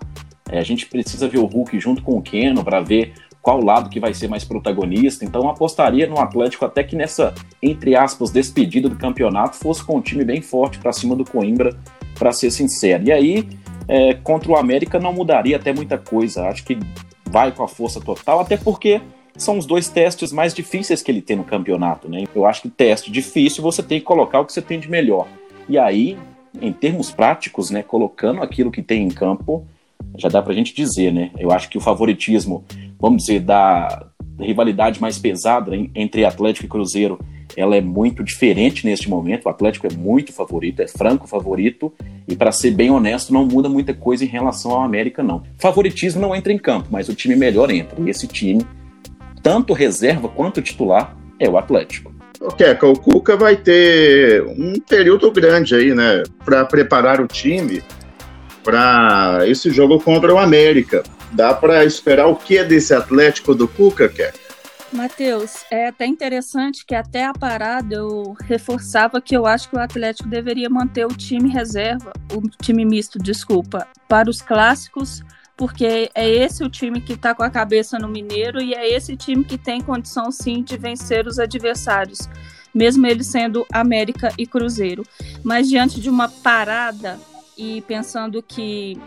É, 0.50 0.58
a 0.58 0.62
gente 0.62 0.86
precisa 0.86 1.28
ver 1.28 1.38
o 1.38 1.46
Hulk 1.46 1.78
junto 1.80 2.02
com 2.02 2.18
o 2.18 2.22
Keno 2.22 2.62
para 2.62 2.80
ver 2.80 3.14
qual 3.40 3.62
lado 3.62 3.88
que 3.88 4.00
vai 4.00 4.12
ser 4.12 4.28
mais 4.28 4.44
protagonista. 4.44 5.24
Então 5.24 5.48
apostaria 5.48 6.06
no 6.06 6.18
Atlético 6.18 6.64
até 6.64 6.82
que 6.82 6.96
nessa, 6.96 7.32
entre 7.62 7.94
aspas, 7.94 8.30
despedida 8.30 8.88
do 8.88 8.96
campeonato 8.96 9.56
fosse 9.56 9.84
com 9.84 9.98
um 9.98 10.00
time 10.00 10.24
bem 10.24 10.42
forte 10.42 10.78
para 10.78 10.92
cima 10.92 11.14
do 11.14 11.24
Coimbra, 11.24 11.78
para 12.18 12.32
ser 12.32 12.50
sincero. 12.50 13.04
E 13.04 13.12
aí, 13.12 13.48
é, 13.86 14.14
contra 14.14 14.50
o 14.50 14.56
América 14.56 14.98
não 14.98 15.12
mudaria 15.12 15.56
até 15.56 15.72
muita 15.72 15.96
coisa. 15.96 16.48
Acho 16.48 16.64
que 16.64 16.78
vai 17.24 17.52
com 17.52 17.62
a 17.62 17.68
força 17.68 18.00
total, 18.00 18.40
até 18.40 18.56
porque 18.56 19.00
são 19.36 19.58
os 19.58 19.66
dois 19.66 19.88
testes 19.88 20.32
mais 20.32 20.54
difíceis 20.54 21.02
que 21.02 21.10
ele 21.10 21.22
tem 21.22 21.36
no 21.36 21.44
campeonato, 21.44 22.08
né? 22.08 22.24
Eu 22.34 22.46
acho 22.46 22.62
que 22.62 22.68
teste 22.68 23.10
difícil 23.10 23.62
você 23.62 23.82
tem 23.82 23.98
que 23.98 24.06
colocar 24.06 24.40
o 24.40 24.44
que 24.44 24.52
você 24.52 24.62
tem 24.62 24.80
de 24.80 24.90
melhor. 24.90 25.26
E 25.68 25.78
aí, 25.78 26.16
em 26.60 26.72
termos 26.72 27.10
práticos, 27.10 27.70
né, 27.70 27.82
colocando 27.82 28.42
aquilo 28.42 28.70
que 28.70 28.82
tem 28.82 29.02
em 29.02 29.10
campo, 29.10 29.66
já 30.16 30.28
dá 30.28 30.40
pra 30.40 30.54
gente 30.54 30.74
dizer, 30.74 31.12
né? 31.12 31.30
Eu 31.38 31.50
acho 31.50 31.68
que 31.68 31.76
o 31.76 31.80
favoritismo 31.80 32.64
vamos 32.98 33.24
dizer, 33.24 33.40
da 33.40 34.06
rivalidade 34.38 35.00
mais 35.00 35.18
pesada 35.18 35.72
entre 35.94 36.24
Atlético 36.24 36.66
e 36.66 36.68
Cruzeiro, 36.68 37.18
ela 37.56 37.76
é 37.76 37.80
muito 37.80 38.22
diferente 38.22 38.84
neste 38.84 39.08
momento. 39.08 39.46
O 39.46 39.48
Atlético 39.48 39.86
é 39.86 39.90
muito 39.90 40.32
favorito, 40.32 40.80
é 40.80 40.86
franco 40.86 41.26
favorito, 41.26 41.92
e 42.28 42.36
para 42.36 42.52
ser 42.52 42.72
bem 42.72 42.90
honesto, 42.90 43.32
não 43.32 43.46
muda 43.46 43.68
muita 43.68 43.94
coisa 43.94 44.24
em 44.24 44.28
relação 44.28 44.72
ao 44.72 44.82
América, 44.82 45.22
não. 45.22 45.42
Favoritismo 45.58 46.20
não 46.20 46.34
entra 46.34 46.52
em 46.52 46.58
campo, 46.58 46.88
mas 46.90 47.08
o 47.08 47.14
time 47.14 47.36
melhor 47.36 47.70
entra. 47.70 47.98
E 48.02 48.10
esse 48.10 48.26
time, 48.26 48.66
tanto 49.46 49.72
reserva 49.72 50.28
quanto 50.28 50.60
titular, 50.60 51.16
é 51.38 51.48
o 51.48 51.56
Atlético. 51.56 52.12
O 52.40 52.48
Keca, 52.48 52.84
o 52.84 52.98
Cuca 52.98 53.36
vai 53.36 53.54
ter 53.54 54.42
um 54.42 54.74
período 54.80 55.30
grande 55.30 55.72
aí, 55.72 55.94
né, 55.94 56.24
para 56.44 56.64
preparar 56.64 57.20
o 57.20 57.28
time 57.28 57.80
para 58.64 59.42
esse 59.46 59.70
jogo 59.70 60.00
contra 60.00 60.34
o 60.34 60.38
América. 60.38 61.04
Dá 61.30 61.54
para 61.54 61.84
esperar 61.84 62.26
o 62.26 62.34
que 62.34 62.60
desse 62.64 62.92
Atlético 62.92 63.54
do 63.54 63.68
Cuca, 63.68 64.08
quer? 64.08 64.34
Matheus, 64.92 65.64
é 65.70 65.86
até 65.86 66.06
interessante 66.06 66.84
que 66.84 66.94
até 66.96 67.24
a 67.24 67.32
parada 67.32 67.94
eu 67.94 68.34
reforçava 68.48 69.20
que 69.20 69.36
eu 69.36 69.46
acho 69.46 69.70
que 69.70 69.76
o 69.76 69.80
Atlético 69.80 70.28
deveria 70.28 70.68
manter 70.68 71.06
o 71.06 71.16
time 71.16 71.48
reserva, 71.48 72.12
o 72.32 72.42
time 72.60 72.84
misto, 72.84 73.16
desculpa, 73.16 73.86
para 74.08 74.28
os 74.28 74.42
clássicos, 74.42 75.22
porque 75.56 76.10
é 76.14 76.28
esse 76.28 76.62
o 76.62 76.68
time 76.68 77.00
que 77.00 77.14
está 77.14 77.34
com 77.34 77.42
a 77.42 77.50
cabeça 77.50 77.98
no 77.98 78.08
Mineiro 78.08 78.60
e 78.60 78.74
é 78.74 78.88
esse 78.88 79.16
time 79.16 79.42
que 79.42 79.56
tem 79.56 79.80
condição 79.80 80.30
sim 80.30 80.62
de 80.62 80.76
vencer 80.76 81.26
os 81.26 81.38
adversários, 81.38 82.28
mesmo 82.74 83.06
eles 83.06 83.26
sendo 83.26 83.66
América 83.72 84.32
e 84.36 84.46
Cruzeiro. 84.46 85.02
Mas 85.42 85.68
diante 85.68 86.00
de 86.00 86.10
uma 86.10 86.28
parada 86.28 87.18
e 87.56 87.80
pensando 87.82 88.42
que 88.42 89.00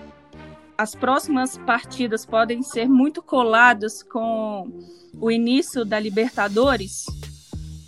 as 0.75 0.95
próximas 0.95 1.57
partidas 1.57 2.25
podem 2.25 2.63
ser 2.63 2.87
muito 2.87 3.21
coladas 3.21 4.01
com 4.01 4.71
o 5.19 5.29
início 5.29 5.85
da 5.85 5.99
Libertadores, 5.99 7.05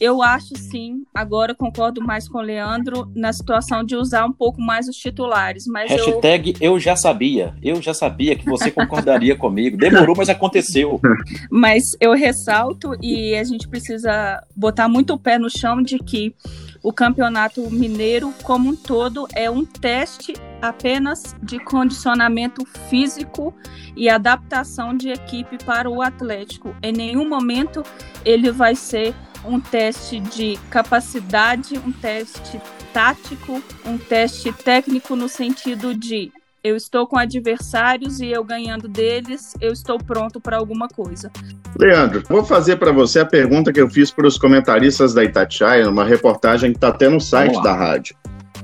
eu 0.01 0.23
acho 0.23 0.57
sim, 0.57 1.03
agora 1.13 1.53
concordo 1.53 2.01
mais 2.01 2.27
com 2.27 2.39
o 2.39 2.41
Leandro 2.41 3.07
na 3.15 3.31
situação 3.31 3.83
de 3.83 3.95
usar 3.95 4.25
um 4.25 4.31
pouco 4.31 4.59
mais 4.59 4.87
os 4.87 4.95
titulares. 4.95 5.67
Mas 5.67 5.91
Hashtag 5.91 6.55
eu... 6.59 6.73
eu 6.73 6.79
já 6.79 6.95
sabia, 6.95 7.53
eu 7.61 7.79
já 7.79 7.93
sabia 7.93 8.35
que 8.35 8.43
você 8.43 8.71
concordaria 8.71 9.35
comigo. 9.37 9.77
Demorou, 9.77 10.15
mas 10.17 10.27
aconteceu. 10.27 10.99
Mas 11.51 11.95
eu 11.99 12.13
ressalto 12.13 12.95
e 12.99 13.35
a 13.35 13.43
gente 13.43 13.67
precisa 13.67 14.43
botar 14.55 14.89
muito 14.89 15.13
o 15.13 15.19
pé 15.19 15.37
no 15.37 15.51
chão 15.51 15.83
de 15.83 15.99
que 15.99 16.33
o 16.81 16.91
campeonato 16.91 17.69
mineiro 17.69 18.33
como 18.41 18.71
um 18.71 18.75
todo 18.75 19.27
é 19.35 19.51
um 19.51 19.63
teste 19.63 20.33
apenas 20.59 21.35
de 21.43 21.59
condicionamento 21.59 22.65
físico 22.89 23.53
e 23.95 24.09
adaptação 24.09 24.97
de 24.97 25.09
equipe 25.09 25.63
para 25.63 25.87
o 25.87 26.01
Atlético. 26.01 26.75
Em 26.81 26.91
nenhum 26.91 27.29
momento 27.29 27.83
ele 28.25 28.51
vai 28.51 28.73
ser 28.73 29.13
um 29.45 29.59
teste 29.59 30.19
de 30.19 30.57
capacidade, 30.69 31.77
um 31.77 31.91
teste 31.91 32.59
tático, 32.93 33.61
um 33.85 33.97
teste 33.97 34.51
técnico 34.51 35.15
no 35.15 35.27
sentido 35.27 35.95
de 35.95 36.31
eu 36.63 36.75
estou 36.75 37.07
com 37.07 37.17
adversários 37.17 38.19
e 38.19 38.27
eu 38.27 38.43
ganhando 38.43 38.87
deles, 38.87 39.55
eu 39.59 39.73
estou 39.73 39.97
pronto 39.97 40.39
para 40.39 40.57
alguma 40.57 40.87
coisa. 40.87 41.31
Leandro, 41.79 42.21
vou 42.29 42.43
fazer 42.43 42.75
para 42.75 42.91
você 42.91 43.19
a 43.19 43.25
pergunta 43.25 43.73
que 43.73 43.81
eu 43.81 43.89
fiz 43.89 44.11
para 44.11 44.27
os 44.27 44.37
comentaristas 44.37 45.13
da 45.13 45.23
Itatiaia, 45.23 45.85
numa 45.85 46.05
reportagem 46.05 46.71
que 46.71 46.77
está 46.77 46.89
até 46.89 47.09
no 47.09 47.19
site 47.19 47.59
da 47.63 47.73
rádio. 47.73 48.15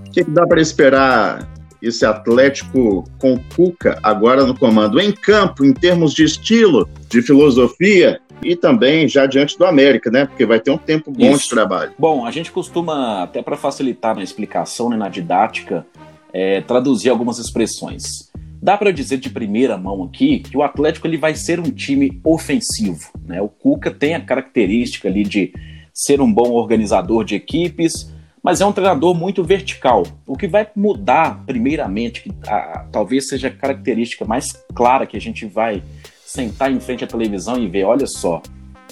O 0.07 0.11
que, 0.11 0.23
que 0.23 0.29
dá 0.29 0.45
para 0.45 0.61
esperar 0.61 1.47
esse 1.81 2.05
Atlético 2.05 3.03
com 3.17 3.39
Cuca 3.55 3.97
agora 4.03 4.45
no 4.45 4.57
comando 4.57 4.99
em 4.99 5.11
campo, 5.11 5.65
em 5.65 5.73
termos 5.73 6.13
de 6.13 6.23
estilo, 6.23 6.87
de 7.09 7.21
filosofia 7.21 8.19
e 8.41 8.55
também 8.55 9.07
já 9.07 9.25
diante 9.25 9.57
do 9.57 9.65
América, 9.65 10.09
né? 10.09 10.25
Porque 10.25 10.45
vai 10.45 10.59
ter 10.59 10.71
um 10.71 10.77
tempo 10.77 11.11
bom 11.11 11.31
Isso. 11.31 11.43
de 11.43 11.49
trabalho. 11.49 11.93
Bom, 11.97 12.25
a 12.25 12.31
gente 12.31 12.51
costuma, 12.51 13.23
até 13.23 13.41
para 13.41 13.57
facilitar 13.57 14.15
na 14.15 14.23
explicação, 14.23 14.89
né, 14.89 14.97
na 14.97 15.09
didática, 15.09 15.85
é, 16.33 16.61
traduzir 16.61 17.09
algumas 17.09 17.39
expressões. 17.39 18.31
Dá 18.61 18.77
para 18.77 18.91
dizer 18.91 19.17
de 19.17 19.29
primeira 19.29 19.77
mão 19.77 20.03
aqui 20.03 20.39
que 20.39 20.57
o 20.57 20.63
Atlético 20.63 21.07
ele 21.07 21.17
vai 21.17 21.35
ser 21.35 21.59
um 21.59 21.71
time 21.71 22.19
ofensivo. 22.23 23.11
Né? 23.25 23.41
O 23.41 23.47
Cuca 23.47 23.91
tem 23.91 24.15
a 24.15 24.21
característica 24.21 25.07
ali 25.07 25.23
de 25.23 25.53
ser 25.93 26.21
um 26.21 26.31
bom 26.31 26.51
organizador 26.51 27.23
de 27.23 27.35
equipes, 27.35 28.11
mas 28.43 28.61
é 28.61 28.65
um 28.65 28.71
treinador 28.71 29.13
muito 29.13 29.43
vertical. 29.43 30.03
O 30.25 30.35
que 30.35 30.47
vai 30.47 30.67
mudar, 30.75 31.43
primeiramente, 31.45 32.21
que 32.21 32.31
a, 32.47 32.85
talvez 32.91 33.27
seja 33.27 33.47
a 33.47 33.51
característica 33.51 34.25
mais 34.25 34.53
clara 34.73 35.05
que 35.05 35.17
a 35.17 35.21
gente 35.21 35.45
vai 35.45 35.83
sentar 36.27 36.69
em 36.69 36.79
frente 36.81 37.05
à 37.05 37.07
televisão 37.07 37.57
e 37.57 37.69
ver, 37.69 37.85
olha 37.85 38.05
só, 38.05 38.41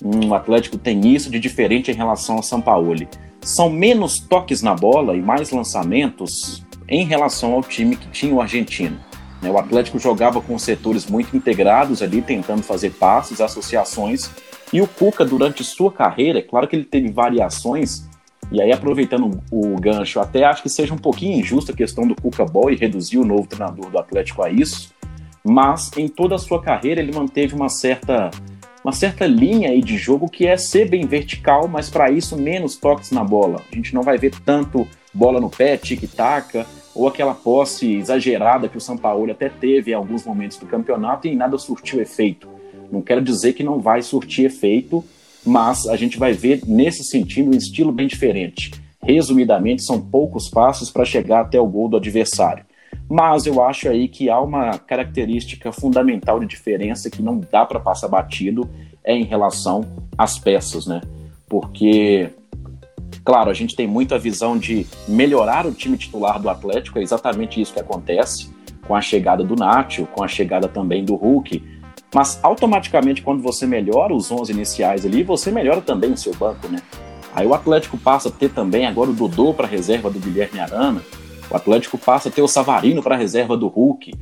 um 0.02 0.34
Atlético 0.34 0.78
tem 0.78 1.14
isso 1.14 1.30
de 1.30 1.38
diferente 1.38 1.92
em 1.92 1.94
relação 1.94 2.38
ao 2.38 2.44
São 2.44 2.62
Paulo. 2.62 2.96
São 3.42 3.70
menos 3.70 4.20
toques 4.20 4.62
na 4.62 4.74
bola 4.74 5.18
e 5.18 5.22
mais 5.22 5.52
lançamentos 5.52 6.64
em 6.88 7.06
relação 7.06 7.52
ao 7.52 7.62
time 7.62 7.98
que 7.98 8.08
tinha 8.08 8.34
o 8.34 8.40
argentino. 8.40 8.98
Né? 9.42 9.52
O 9.52 9.58
Atlético 9.58 10.00
jogava 10.00 10.40
com 10.40 10.58
setores 10.58 11.08
muito 11.08 11.36
integrados 11.36 12.02
ali, 12.02 12.22
tentando 12.22 12.64
fazer 12.64 12.92
passes, 12.92 13.42
associações, 13.42 14.32
e 14.72 14.82
o 14.82 14.88
Cuca, 14.88 15.26
durante 15.26 15.62
sua 15.62 15.92
carreira, 15.92 16.40
é 16.40 16.42
claro 16.42 16.70
que 16.70 16.76
ele 16.78 16.86
teve 16.86 17.12
variações, 17.12 18.08
e 18.50 18.62
aí 18.62 18.72
aproveitando 18.72 19.44
o 19.52 19.76
gancho, 19.78 20.22
até 20.22 20.46
acho 20.46 20.64
que 20.64 20.70
seja 20.70 20.94
um 20.94 20.98
pouquinho 20.98 21.40
injusta 21.40 21.74
a 21.74 21.76
questão 21.76 22.08
do 22.08 22.16
Cuca 22.16 22.46
Boy 22.46 22.76
reduzir 22.76 23.18
o 23.18 23.26
novo 23.26 23.46
treinador 23.46 23.90
do 23.90 24.00
Atlético 24.00 24.42
a 24.42 24.50
isso, 24.50 24.95
mas 25.46 25.92
em 25.96 26.08
toda 26.08 26.34
a 26.34 26.40
sua 26.40 26.60
carreira 26.60 27.00
ele 27.00 27.14
manteve 27.14 27.54
uma 27.54 27.70
certa 27.70 28.32
uma 28.84 28.92
certa 28.92 29.26
linha 29.26 29.70
aí 29.70 29.82
de 29.82 29.98
jogo 29.98 30.30
que 30.30 30.46
é 30.46 30.58
ser 30.58 30.88
bem 30.88 31.08
vertical, 31.08 31.68
mas 31.68 31.90
para 31.90 32.12
isso 32.12 32.38
menos 32.38 32.76
toques 32.76 33.10
na 33.10 33.24
bola. 33.24 33.60
A 33.72 33.76
gente 33.76 33.96
não 33.96 34.04
vai 34.04 34.16
ver 34.16 34.32
tanto 34.46 34.88
bola 35.12 35.42
no 35.42 35.50
pé, 35.50 35.76
tic-tac, 35.76 36.64
ou 36.94 37.08
aquela 37.08 37.34
posse 37.34 37.96
exagerada 37.96 38.70
que 38.70 38.78
o 38.78 38.82
São 38.82 38.96
Paulo 38.96 39.32
até 39.32 39.50
teve 39.50 39.90
em 39.90 39.96
alguns 39.96 40.24
momentos 40.24 40.58
do 40.58 40.68
campeonato 40.68 41.28
e 41.28 41.36
nada 41.36 41.58
surtiu 41.58 42.00
efeito. 42.00 42.48
Não 42.92 43.02
quero 43.02 43.24
dizer 43.24 43.54
que 43.54 43.64
não 43.64 43.80
vai 43.80 44.04
surtir 44.04 44.46
efeito, 44.46 45.04
mas 45.44 45.88
a 45.88 45.96
gente 45.96 46.20
vai 46.20 46.34
ver 46.34 46.62
nesse 46.68 47.04
sentido 47.04 47.50
um 47.50 47.58
estilo 47.58 47.92
bem 47.92 48.06
diferente. 48.06 48.72
Resumidamente, 49.02 49.84
são 49.84 50.00
poucos 50.00 50.48
passos 50.48 50.92
para 50.92 51.06
chegar 51.06 51.42
até 51.42 51.60
o 51.60 51.66
gol 51.66 51.90
do 51.90 51.98
adversário. 51.98 52.64
Mas 53.10 53.46
eu 53.46 53.62
acho 53.64 53.88
aí 53.88 54.08
que 54.08 54.30
há 54.30 54.40
uma 54.40 54.78
característica 54.78 55.72
fundamental 55.72 56.40
de 56.40 56.46
diferença 56.46 57.10
que 57.10 57.22
não 57.22 57.40
dá 57.40 57.66
para 57.66 57.80
passar 57.80 58.08
batido 58.08 58.70
é 59.04 59.16
em 59.16 59.24
relação 59.24 59.86
às 60.18 60.40
peças, 60.40 60.88
né? 60.88 61.02
Porque, 61.48 62.30
claro, 63.24 63.52
a 63.52 63.54
gente 63.54 63.76
tem 63.76 63.86
muito 63.86 64.16
a 64.16 64.18
visão 64.18 64.58
de 64.58 64.88
melhorar 65.08 65.66
o 65.66 65.72
time 65.72 65.98
titular 65.98 66.42
do 66.42 66.50
Atlético, 66.50 66.98
é 66.98 67.04
exatamente 67.04 67.62
isso 67.62 67.74
que 67.74 67.80
acontece 67.80 68.54
com 68.88 68.96
a 68.96 69.02
chegada 69.02 69.44
do 69.44 69.56
Nacho, 69.56 70.08
com 70.08 70.24
a 70.24 70.28
chegada 70.28 70.68
também 70.68 71.06
do 71.06 71.16
Hulk. 71.16 71.64
Mas 72.14 72.40
automaticamente, 72.42 73.22
quando 73.22 73.42
você 73.42 73.68
melhora 73.68 74.14
os 74.14 74.32
11 74.32 74.52
iniciais 74.52 75.06
ali, 75.06 75.24
você 75.24 75.52
melhora 75.52 75.82
também 75.82 76.12
o 76.12 76.18
seu 76.18 76.34
banco, 76.36 76.68
né? 76.68 76.82
Aí 77.34 77.46
o 77.46 77.54
Atlético 77.54 77.98
passa 77.98 78.30
a 78.30 78.32
ter 78.32 78.50
também 78.50 78.86
agora 78.86 79.10
o 79.10 79.14
Dodô 79.14 79.54
para 79.54 79.68
reserva 79.68 80.10
do 80.10 80.20
Guilherme 80.20 80.60
Arana. 80.60 81.02
O 81.50 81.56
Atlético 81.56 81.98
passa 81.98 82.30
a 82.30 82.32
ter 82.32 82.42
o 82.42 82.48
Savarino 82.48 83.02
para 83.02 83.16
reserva 83.16 83.56
do 83.56 83.68
Hulk. 83.68 84.14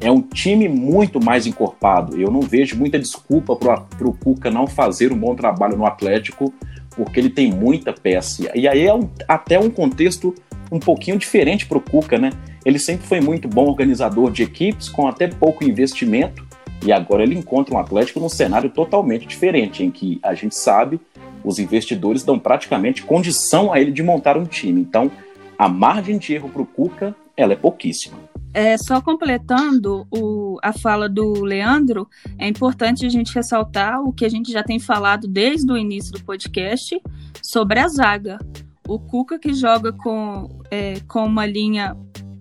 É 0.00 0.10
um 0.10 0.20
time 0.20 0.68
muito 0.68 1.24
mais 1.24 1.46
encorpado. 1.46 2.20
Eu 2.20 2.30
não 2.30 2.40
vejo 2.40 2.76
muita 2.76 2.98
desculpa 2.98 3.56
para 3.56 3.86
o 4.00 4.12
Cuca 4.12 4.50
não 4.50 4.66
fazer 4.66 5.12
um 5.12 5.18
bom 5.18 5.34
trabalho 5.34 5.76
no 5.76 5.86
Atlético, 5.86 6.52
porque 6.96 7.20
ele 7.20 7.30
tem 7.30 7.52
muita 7.52 7.92
peça. 7.92 8.50
E 8.54 8.66
aí 8.68 8.86
é 8.86 8.94
um, 8.94 9.08
até 9.28 9.58
um 9.58 9.70
contexto 9.70 10.34
um 10.70 10.78
pouquinho 10.78 11.16
diferente 11.16 11.66
para 11.66 11.78
o 11.78 11.80
Cuca, 11.80 12.18
né? 12.18 12.30
Ele 12.64 12.78
sempre 12.78 13.06
foi 13.06 13.20
muito 13.20 13.46
bom 13.46 13.66
organizador 13.66 14.30
de 14.30 14.42
equipes, 14.42 14.88
com 14.88 15.06
até 15.06 15.28
pouco 15.28 15.64
investimento, 15.64 16.44
e 16.84 16.92
agora 16.92 17.22
ele 17.22 17.36
encontra 17.36 17.74
um 17.74 17.78
Atlético 17.78 18.20
num 18.20 18.28
cenário 18.28 18.70
totalmente 18.70 19.26
diferente, 19.26 19.84
em 19.84 19.90
que 19.90 20.18
a 20.22 20.34
gente 20.34 20.54
sabe 20.54 21.00
os 21.44 21.58
investidores 21.58 22.24
dão 22.24 22.38
praticamente 22.38 23.02
condição 23.02 23.72
a 23.72 23.78
ele 23.78 23.92
de 23.92 24.02
montar 24.02 24.36
um 24.36 24.44
time. 24.44 24.80
Então, 24.80 25.10
a 25.58 25.68
margem 25.68 26.18
de 26.18 26.34
erro 26.34 26.48
para 26.48 26.62
o 26.62 26.66
Cuca 26.66 27.14
ela 27.36 27.52
é 27.52 27.56
pouquíssima. 27.56 28.16
É, 28.52 28.78
só 28.78 29.00
completando 29.00 30.06
o, 30.12 30.58
a 30.62 30.72
fala 30.72 31.08
do 31.08 31.42
Leandro, 31.42 32.08
é 32.38 32.46
importante 32.46 33.04
a 33.04 33.08
gente 33.08 33.34
ressaltar 33.34 34.00
o 34.00 34.12
que 34.12 34.24
a 34.24 34.28
gente 34.28 34.52
já 34.52 34.62
tem 34.62 34.78
falado 34.78 35.26
desde 35.26 35.70
o 35.72 35.76
início 35.76 36.12
do 36.12 36.22
podcast 36.22 37.00
sobre 37.42 37.80
a 37.80 37.88
zaga. 37.88 38.38
O 38.86 38.98
Cuca 39.00 39.38
que 39.38 39.52
joga 39.52 39.92
com, 39.92 40.60
é, 40.70 41.00
com 41.08 41.24
uma 41.26 41.46
linha 41.46 41.96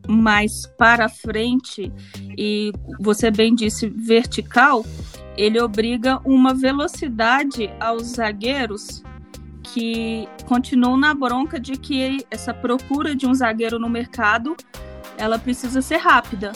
mais 0.08 0.68
para 0.78 1.10
frente 1.10 1.92
e 2.38 2.72
você 3.00 3.32
bem 3.32 3.56
disse 3.56 3.90
vertical, 3.90 4.86
ele 5.36 5.60
obriga 5.60 6.20
uma 6.24 6.54
velocidade 6.54 7.72
aos 7.80 8.16
zagueiros 8.16 9.02
que 9.74 10.30
continuam 10.46 10.96
na 10.96 11.16
bronca 11.16 11.60
de 11.60 11.74
que 11.74 12.24
essa 12.30 12.54
procura 12.54 13.16
de 13.16 13.26
um 13.26 13.34
zagueiro 13.34 13.80
no 13.80 13.90
mercado 13.90 14.56
ela 15.18 15.40
precisa 15.40 15.82
ser 15.82 15.98
rápida, 15.98 16.52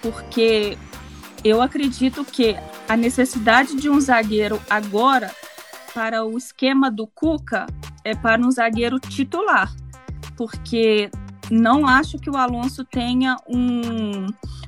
porque 0.00 0.78
eu 1.42 1.60
acredito 1.60 2.24
que 2.24 2.56
a 2.88 2.96
necessidade 2.96 3.74
de 3.74 3.90
um 3.90 4.00
zagueiro 4.00 4.60
agora 4.70 5.34
para 5.92 6.24
o 6.24 6.38
esquema 6.38 6.88
do 6.88 7.06
Cuca 7.06 7.66
é 8.04 8.14
para 8.14 8.40
um 8.40 8.50
zagueiro 8.50 9.00
titular, 9.00 9.74
porque 10.36 11.10
não 11.50 11.86
acho 11.86 12.16
que 12.18 12.30
o 12.30 12.36
Alonso 12.36 12.84
tenha 12.84 13.36
um, 13.48 14.26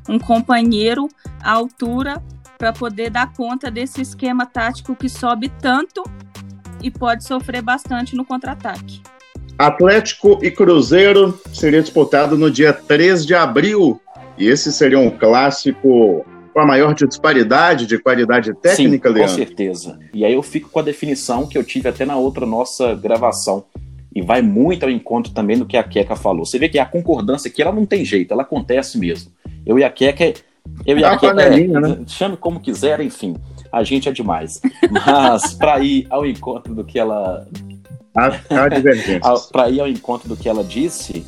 um 0.08 0.18
companheiro 0.18 1.08
à 1.40 1.52
altura 1.52 2.20
para 2.58 2.72
poder 2.72 3.10
dar 3.10 3.32
conta 3.32 3.70
desse 3.70 4.00
esquema 4.00 4.46
tático 4.46 4.96
que 4.96 5.08
sobe 5.08 5.48
tanto 5.60 6.02
e 6.84 6.90
pode 6.90 7.24
sofrer 7.24 7.62
bastante 7.62 8.14
no 8.14 8.26
contra-ataque. 8.26 9.00
Atlético 9.58 10.38
e 10.42 10.50
Cruzeiro 10.50 11.40
seria 11.52 11.80
disputado 11.80 12.36
no 12.36 12.50
dia 12.50 12.72
3 12.72 13.24
de 13.24 13.34
abril. 13.34 14.00
E 14.36 14.46
esse 14.48 14.70
seria 14.72 14.98
um 14.98 15.10
clássico 15.10 16.26
com 16.52 16.60
a 16.60 16.66
maior 16.66 16.94
disparidade 16.94 17.86
de 17.86 17.98
qualidade 17.98 18.52
técnica, 18.54 19.08
Sim, 19.08 19.14
Leandro? 19.14 19.32
Com 19.32 19.38
certeza. 19.38 19.98
E 20.12 20.24
aí 20.24 20.34
eu 20.34 20.42
fico 20.42 20.68
com 20.68 20.78
a 20.78 20.82
definição 20.82 21.46
que 21.46 21.56
eu 21.56 21.64
tive 21.64 21.88
até 21.88 22.04
na 22.04 22.16
outra 22.16 22.44
nossa 22.44 22.94
gravação. 22.94 23.64
E 24.14 24.20
vai 24.20 24.42
muito 24.42 24.84
ao 24.84 24.90
encontro 24.90 25.32
também 25.32 25.58
do 25.58 25.66
que 25.66 25.76
a 25.76 25.82
Queca 25.82 26.14
falou. 26.14 26.44
Você 26.44 26.58
vê 26.58 26.68
que 26.68 26.78
a 26.78 26.86
concordância 26.86 27.48
aqui 27.48 27.62
ela 27.62 27.72
não 27.72 27.86
tem 27.86 28.04
jeito, 28.04 28.32
ela 28.32 28.42
acontece 28.42 28.98
mesmo. 28.98 29.32
Eu 29.64 29.78
e 29.78 29.84
a 29.84 29.90
Queca. 29.90 30.34
Eu 30.86 30.98
e 30.98 31.04
a, 31.04 31.12
a 31.12 31.18
Queca. 31.18 31.42
É, 31.42 31.66
né? 31.66 31.98
Chame 32.06 32.36
como 32.36 32.60
quiser, 32.60 33.00
enfim. 33.00 33.34
A 33.74 33.82
gente 33.82 34.08
é 34.08 34.12
demais. 34.12 34.62
Mas 34.88 35.54
para 35.54 35.80
ir 35.80 36.06
ao 36.08 36.24
encontro 36.24 36.72
do 36.72 36.84
que 36.84 36.96
ela 36.96 37.44
Para 39.50 39.68
ir 39.68 39.80
ao 39.80 39.88
encontro 39.88 40.28
do 40.28 40.36
que 40.36 40.48
ela 40.48 40.62
disse, 40.62 41.26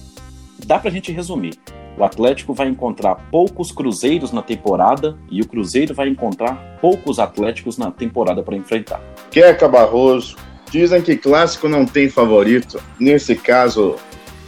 dá 0.64 0.78
para 0.78 0.88
a 0.88 0.92
gente 0.92 1.10
resumir. 1.10 1.58
O 1.98 2.04
Atlético 2.04 2.54
vai 2.54 2.68
encontrar 2.68 3.16
poucos 3.32 3.72
cruzeiros 3.72 4.30
na 4.30 4.42
temporada 4.42 5.18
e 5.28 5.40
o 5.40 5.48
Cruzeiro 5.48 5.92
vai 5.92 6.08
encontrar 6.08 6.78
poucos 6.80 7.18
Atléticos 7.18 7.76
na 7.78 7.90
temporada 7.90 8.44
para 8.44 8.54
enfrentar. 8.54 9.00
Queca 9.28 9.66
Barroso, 9.66 10.36
dizem 10.70 11.02
que 11.02 11.16
clássico 11.16 11.68
não 11.68 11.84
tem 11.84 12.08
favorito. 12.08 12.80
Nesse 13.00 13.34
caso, 13.34 13.96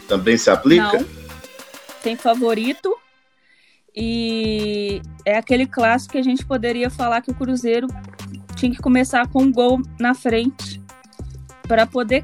também 0.07 0.37
se 0.37 0.51
aplica? 0.51 1.01
Não. 1.01 1.07
Tem 2.01 2.15
favorito 2.15 2.95
e 4.01 5.03
é 5.25 5.37
aquele 5.37 5.67
clássico 5.67 6.13
que 6.13 6.19
a 6.19 6.23
gente 6.23 6.47
poderia 6.47 6.89
falar 6.89 7.21
que 7.21 7.33
o 7.33 7.35
Cruzeiro 7.35 7.89
tinha 8.55 8.71
que 8.71 8.79
começar 8.79 9.27
com 9.27 9.43
um 9.43 9.53
gol 9.53 9.83
na 9.99 10.15
frente 10.15 10.81
para 11.67 11.85
poder 11.85 12.23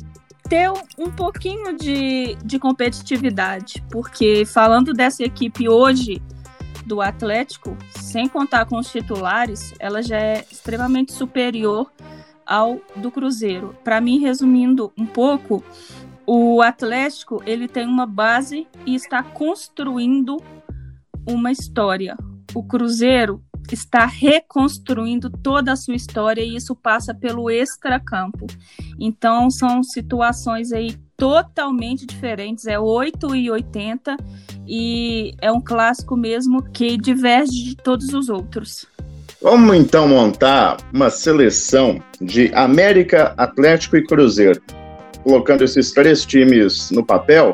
ter 0.49 0.71
um 0.97 1.11
pouquinho 1.11 1.77
de, 1.77 2.37
de 2.45 2.61
competitividade, 2.61 3.83
porque 3.91 4.45
falando 4.47 4.93
dessa 4.93 5.25
equipe 5.25 5.69
hoje 5.69 6.23
do 6.87 7.01
Atlético, 7.01 7.77
sem 7.91 8.29
contar 8.29 8.67
com 8.67 8.79
os 8.79 8.93
titulares, 8.93 9.75
ela 9.81 10.01
já 10.01 10.19
é 10.19 10.45
extremamente 10.49 11.13
superior 11.13 11.91
ao 12.47 12.81
do 12.95 13.11
Cruzeiro. 13.11 13.75
Para 13.83 14.01
mim, 14.01 14.21
resumindo 14.21 14.93
um 14.97 15.07
pouco, 15.07 15.65
o 16.25 16.63
Atlético 16.63 17.43
ele 17.45 17.67
tem 17.67 17.85
uma 17.85 18.07
base 18.07 18.69
e 18.87 18.95
está 18.95 19.25
construindo 19.25 20.37
uma 21.27 21.51
história. 21.51 22.17
O 22.55 22.63
Cruzeiro 22.63 23.43
está 23.73 24.05
reconstruindo 24.07 25.31
toda 25.31 25.73
a 25.73 25.77
sua 25.77 25.95
história 25.95 26.43
e 26.43 26.57
isso 26.57 26.77
passa 26.77 27.15
pelo 27.15 27.51
extracampo. 27.51 28.47
Então 28.99 29.51
são 29.51 29.83
situações 29.83 30.73
aí 30.73 30.97
totalmente 31.17 32.07
diferentes, 32.07 32.67
é 32.67 32.79
8 32.79 33.35
e 33.35 33.51
80 33.51 34.17
e 34.67 35.33
é 35.41 35.51
um 35.51 35.61
clássico 35.61 36.17
mesmo 36.17 36.63
que 36.63 36.97
diverge 36.97 37.65
de 37.65 37.77
todos 37.77 38.13
os 38.13 38.29
outros. 38.29 38.87
Vamos 39.41 39.77
então 39.77 40.09
montar 40.09 40.79
uma 40.93 41.11
seleção 41.11 42.03
de 42.21 42.51
América, 42.55 43.35
Atlético 43.37 43.97
e 43.97 44.05
Cruzeiro. 44.05 44.61
Colocando 45.23 45.65
esses 45.65 45.93
três 45.93 46.25
times 46.25 46.91
no 46.91 47.05
papel, 47.05 47.53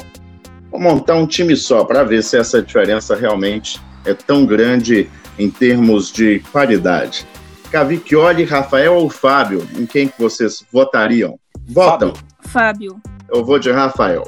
montar 0.81 1.15
um 1.15 1.27
time 1.27 1.55
só 1.55 1.85
para 1.85 2.03
ver 2.03 2.23
se 2.23 2.39
essa 2.39 2.63
diferença 2.63 3.15
realmente 3.15 3.79
é 4.07 4.15
tão 4.15 4.47
grande 4.47 5.11
em 5.39 5.51
termos 5.51 6.11
de 6.11 6.41
qualidade. 6.51 7.27
Cavicchioli, 7.71 8.45
Rafael 8.45 8.95
ou 8.95 9.11
Fábio? 9.11 9.69
Em 9.77 9.85
quem 9.85 10.09
que 10.09 10.19
vocês 10.19 10.65
votariam? 10.73 11.39
Votam. 11.69 12.15
Fábio. 12.41 12.99
Eu 13.29 13.45
vou 13.45 13.59
de 13.59 13.71
Rafael. 13.71 14.27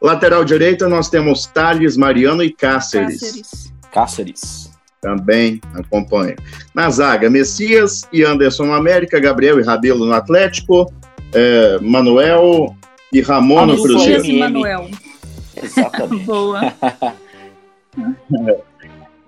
Lateral 0.00 0.44
direita 0.44 0.88
nós 0.88 1.10
temos 1.10 1.46
Thales, 1.46 1.96
Mariano 1.96 2.44
e 2.44 2.52
Cáceres. 2.52 3.20
Cáceres. 3.20 3.72
Cáceres. 3.92 4.70
Também 5.00 5.60
acompanho. 5.74 6.36
Na 6.72 6.88
zaga, 6.88 7.28
Messias 7.28 8.02
e 8.12 8.22
Anderson 8.22 8.66
no 8.66 8.74
América, 8.74 9.18
Gabriel 9.18 9.58
e 9.58 9.64
Rabelo 9.64 10.06
no 10.06 10.12
Atlético, 10.12 10.92
é, 11.32 11.78
Manuel 11.80 12.76
e 13.12 13.20
Ramon 13.20 13.66
no 13.66 13.82
Cruzeiro. 13.82 14.38
Manuel. 14.38 14.88
Exatamente. 15.62 16.24
Boa. 16.24 16.72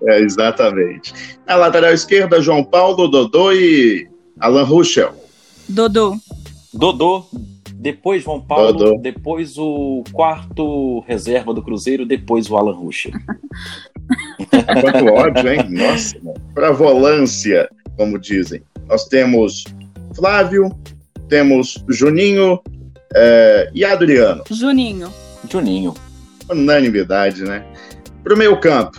É, 0.03 0.19
exatamente. 0.19 1.13
Na 1.45 1.55
lateral 1.55 1.93
esquerda, 1.93 2.41
João 2.41 2.63
Paulo, 2.63 3.07
Dodô 3.07 3.51
e 3.51 4.09
Alan 4.39 4.63
Ruschel. 4.63 5.13
Dodô. 5.69 6.17
Dodô, 6.73 7.25
depois 7.75 8.23
João 8.23 8.41
Paulo, 8.41 8.73
Dodô. 8.73 8.97
depois 8.99 9.57
o 9.57 10.03
quarto 10.11 11.01
reserva 11.01 11.53
do 11.53 11.61
Cruzeiro, 11.61 12.05
depois 12.05 12.49
o 12.49 12.57
Alan 12.57 12.73
Ruschel. 12.73 13.11
Quanto 14.49 15.05
ódio, 15.13 15.51
hein? 15.51 15.69
Nossa, 15.69 16.15
para 16.53 16.71
volância, 16.71 17.69
como 17.97 18.17
dizem. 18.17 18.63
Nós 18.87 19.05
temos 19.05 19.65
Flávio, 20.15 20.71
temos 21.27 21.83
Juninho 21.89 22.59
é, 23.13 23.69
e 23.73 23.85
Adriano. 23.85 24.43
Juninho. 24.49 25.11
Juninho. 25.49 25.93
Unanimidade, 26.51 27.43
né? 27.43 27.65
Para 28.23 28.33
o 28.33 28.37
meio 28.37 28.59
campo, 28.59 28.97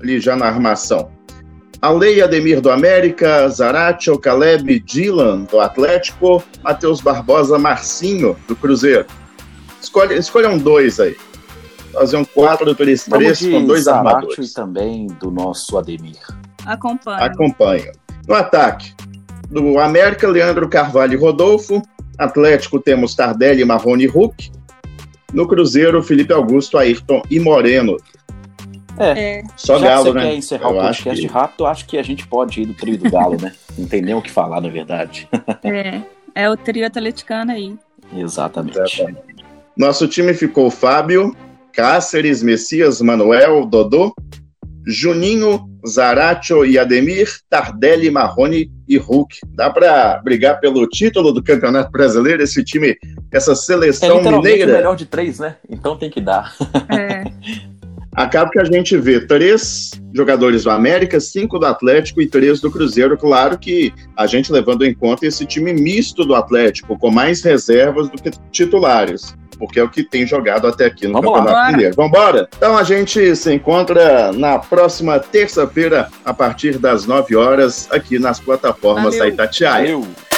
ali 0.00 0.18
já 0.18 0.34
na 0.34 0.46
armação. 0.46 1.10
Alei 1.80 2.22
Ademir 2.22 2.60
do 2.62 2.70
América, 2.70 3.46
Zaratio, 3.48 4.18
Caleb, 4.18 4.80
Dylan 4.80 5.42
do 5.42 5.60
Atlético, 5.60 6.42
Matheus 6.62 7.00
Barbosa, 7.00 7.58
Marcinho 7.58 8.36
do 8.48 8.56
Cruzeiro. 8.56 9.04
Escolhe, 9.82 10.14
escolham 10.14 10.56
dois 10.56 10.98
aí. 10.98 11.14
Fazer 11.92 12.16
um 12.16 12.24
4-3-3 12.24 13.50
com 13.50 13.66
dois 13.66 13.84
Zaratio 13.84 14.10
armadores. 14.10 14.50
e 14.50 14.54
também 14.54 15.06
do 15.20 15.30
nosso 15.30 15.76
Ademir. 15.76 16.16
Acompanho. 16.64 17.22
Acompanha. 17.22 17.92
No 18.26 18.34
ataque, 18.34 18.94
do 19.50 19.78
América, 19.78 20.26
Leandro 20.26 20.68
Carvalho 20.68 21.12
e 21.12 21.16
Rodolfo. 21.16 21.82
Atlético 22.18 22.80
temos 22.80 23.14
Tardelli, 23.14 23.64
Marrone 23.64 24.04
e 24.04 24.06
Hulk. 24.06 24.50
No 25.34 25.46
Cruzeiro, 25.48 26.02
Felipe 26.02 26.32
Augusto, 26.32 26.78
Ayrton 26.78 27.20
e 27.30 27.38
Moreno. 27.40 27.96
É, 28.96 29.42
Só 29.56 29.76
Já 29.78 29.88
Galo, 29.88 30.04
que 30.04 30.10
você 30.12 30.14
né? 30.18 30.22
quer 30.30 30.36
encerrar 30.36 30.68
Eu 30.70 30.76
o 30.76 30.80
podcast 30.80 31.20
que- 31.26 31.32
rápido, 31.32 31.60
eu 31.64 31.66
acho 31.66 31.86
que 31.86 31.98
a 31.98 32.02
gente 32.02 32.26
pode 32.28 32.62
ir 32.62 32.66
do 32.66 32.74
trio 32.74 32.96
do 32.96 33.10
Galo, 33.10 33.36
né? 33.40 33.52
Não 33.76 33.86
tem 33.88 34.00
nem 34.00 34.14
o 34.14 34.22
que 34.22 34.30
falar, 34.30 34.60
na 34.60 34.68
verdade. 34.68 35.28
é, 35.64 36.00
é 36.34 36.48
o 36.48 36.56
trio 36.56 36.86
atleticano 36.86 37.50
aí. 37.50 37.74
Exatamente. 38.16 38.78
Exatamente. 38.78 39.44
Nosso 39.76 40.06
time 40.06 40.32
ficou 40.32 40.70
Fábio, 40.70 41.34
Cáceres, 41.72 42.40
Messias, 42.40 43.00
Manuel, 43.00 43.66
Dodô, 43.66 44.14
Juninho, 44.86 45.68
Zaratio 45.86 46.64
e 46.64 46.78
Ademir, 46.78 47.28
Tardelli, 47.48 48.10
Marrone 48.10 48.70
e 48.88 48.96
Hulk. 48.96 49.38
Dá 49.54 49.70
pra 49.70 50.20
brigar 50.22 50.60
pelo 50.60 50.86
título 50.88 51.32
do 51.32 51.42
Campeonato 51.42 51.90
Brasileiro 51.90 52.42
esse 52.42 52.64
time, 52.64 52.96
essa 53.32 53.52
É 53.52 53.54
seleção 53.54 54.16
literalmente 54.16 54.48
o 54.48 54.52
mineira? 54.52 54.72
melhor 54.72 54.96
de 54.96 55.06
três, 55.06 55.38
né? 55.38 55.56
Então 55.68 55.96
tem 55.96 56.10
que 56.10 56.20
dar. 56.20 56.54
É, 56.88 57.24
Acaba 58.14 58.48
que 58.48 58.60
a 58.60 58.64
gente 58.64 58.96
vê 58.96 59.26
três 59.26 59.90
jogadores 60.14 60.62
do 60.62 60.70
América, 60.70 61.18
cinco 61.18 61.58
do 61.58 61.66
Atlético 61.66 62.22
e 62.22 62.28
três 62.28 62.60
do 62.60 62.70
Cruzeiro. 62.70 63.18
Claro 63.18 63.58
que 63.58 63.92
a 64.16 64.24
gente 64.28 64.52
levando 64.52 64.84
em 64.84 64.94
conta 64.94 65.26
esse 65.26 65.44
time 65.44 65.72
misto 65.72 66.24
do 66.24 66.32
Atlético, 66.36 66.96
com 66.96 67.10
mais 67.10 67.42
reservas 67.42 68.08
do 68.08 68.22
que 68.22 68.30
titulares. 68.52 69.34
Porque 69.58 69.78
é 69.78 69.82
o 69.82 69.88
que 69.88 70.02
tem 70.02 70.26
jogado 70.26 70.66
até 70.66 70.86
aqui 70.86 71.06
no 71.06 71.14
Vamos 71.14 71.30
lá. 71.30 71.38
Campeonato 71.38 71.60
Bora. 71.60 71.72
Mineiro. 71.72 71.94
Vambora? 71.96 72.48
Então 72.56 72.76
a 72.76 72.82
gente 72.82 73.36
se 73.36 73.52
encontra 73.52 74.32
na 74.32 74.58
próxima 74.58 75.18
terça-feira, 75.18 76.08
a 76.24 76.34
partir 76.34 76.78
das 76.78 77.06
9 77.06 77.36
horas, 77.36 77.88
aqui 77.90 78.18
nas 78.18 78.40
plataformas 78.40 79.16
Valeu. 79.16 79.20
da 79.20 79.28
Itatiaia. 79.28 79.92
Valeu! 79.96 80.33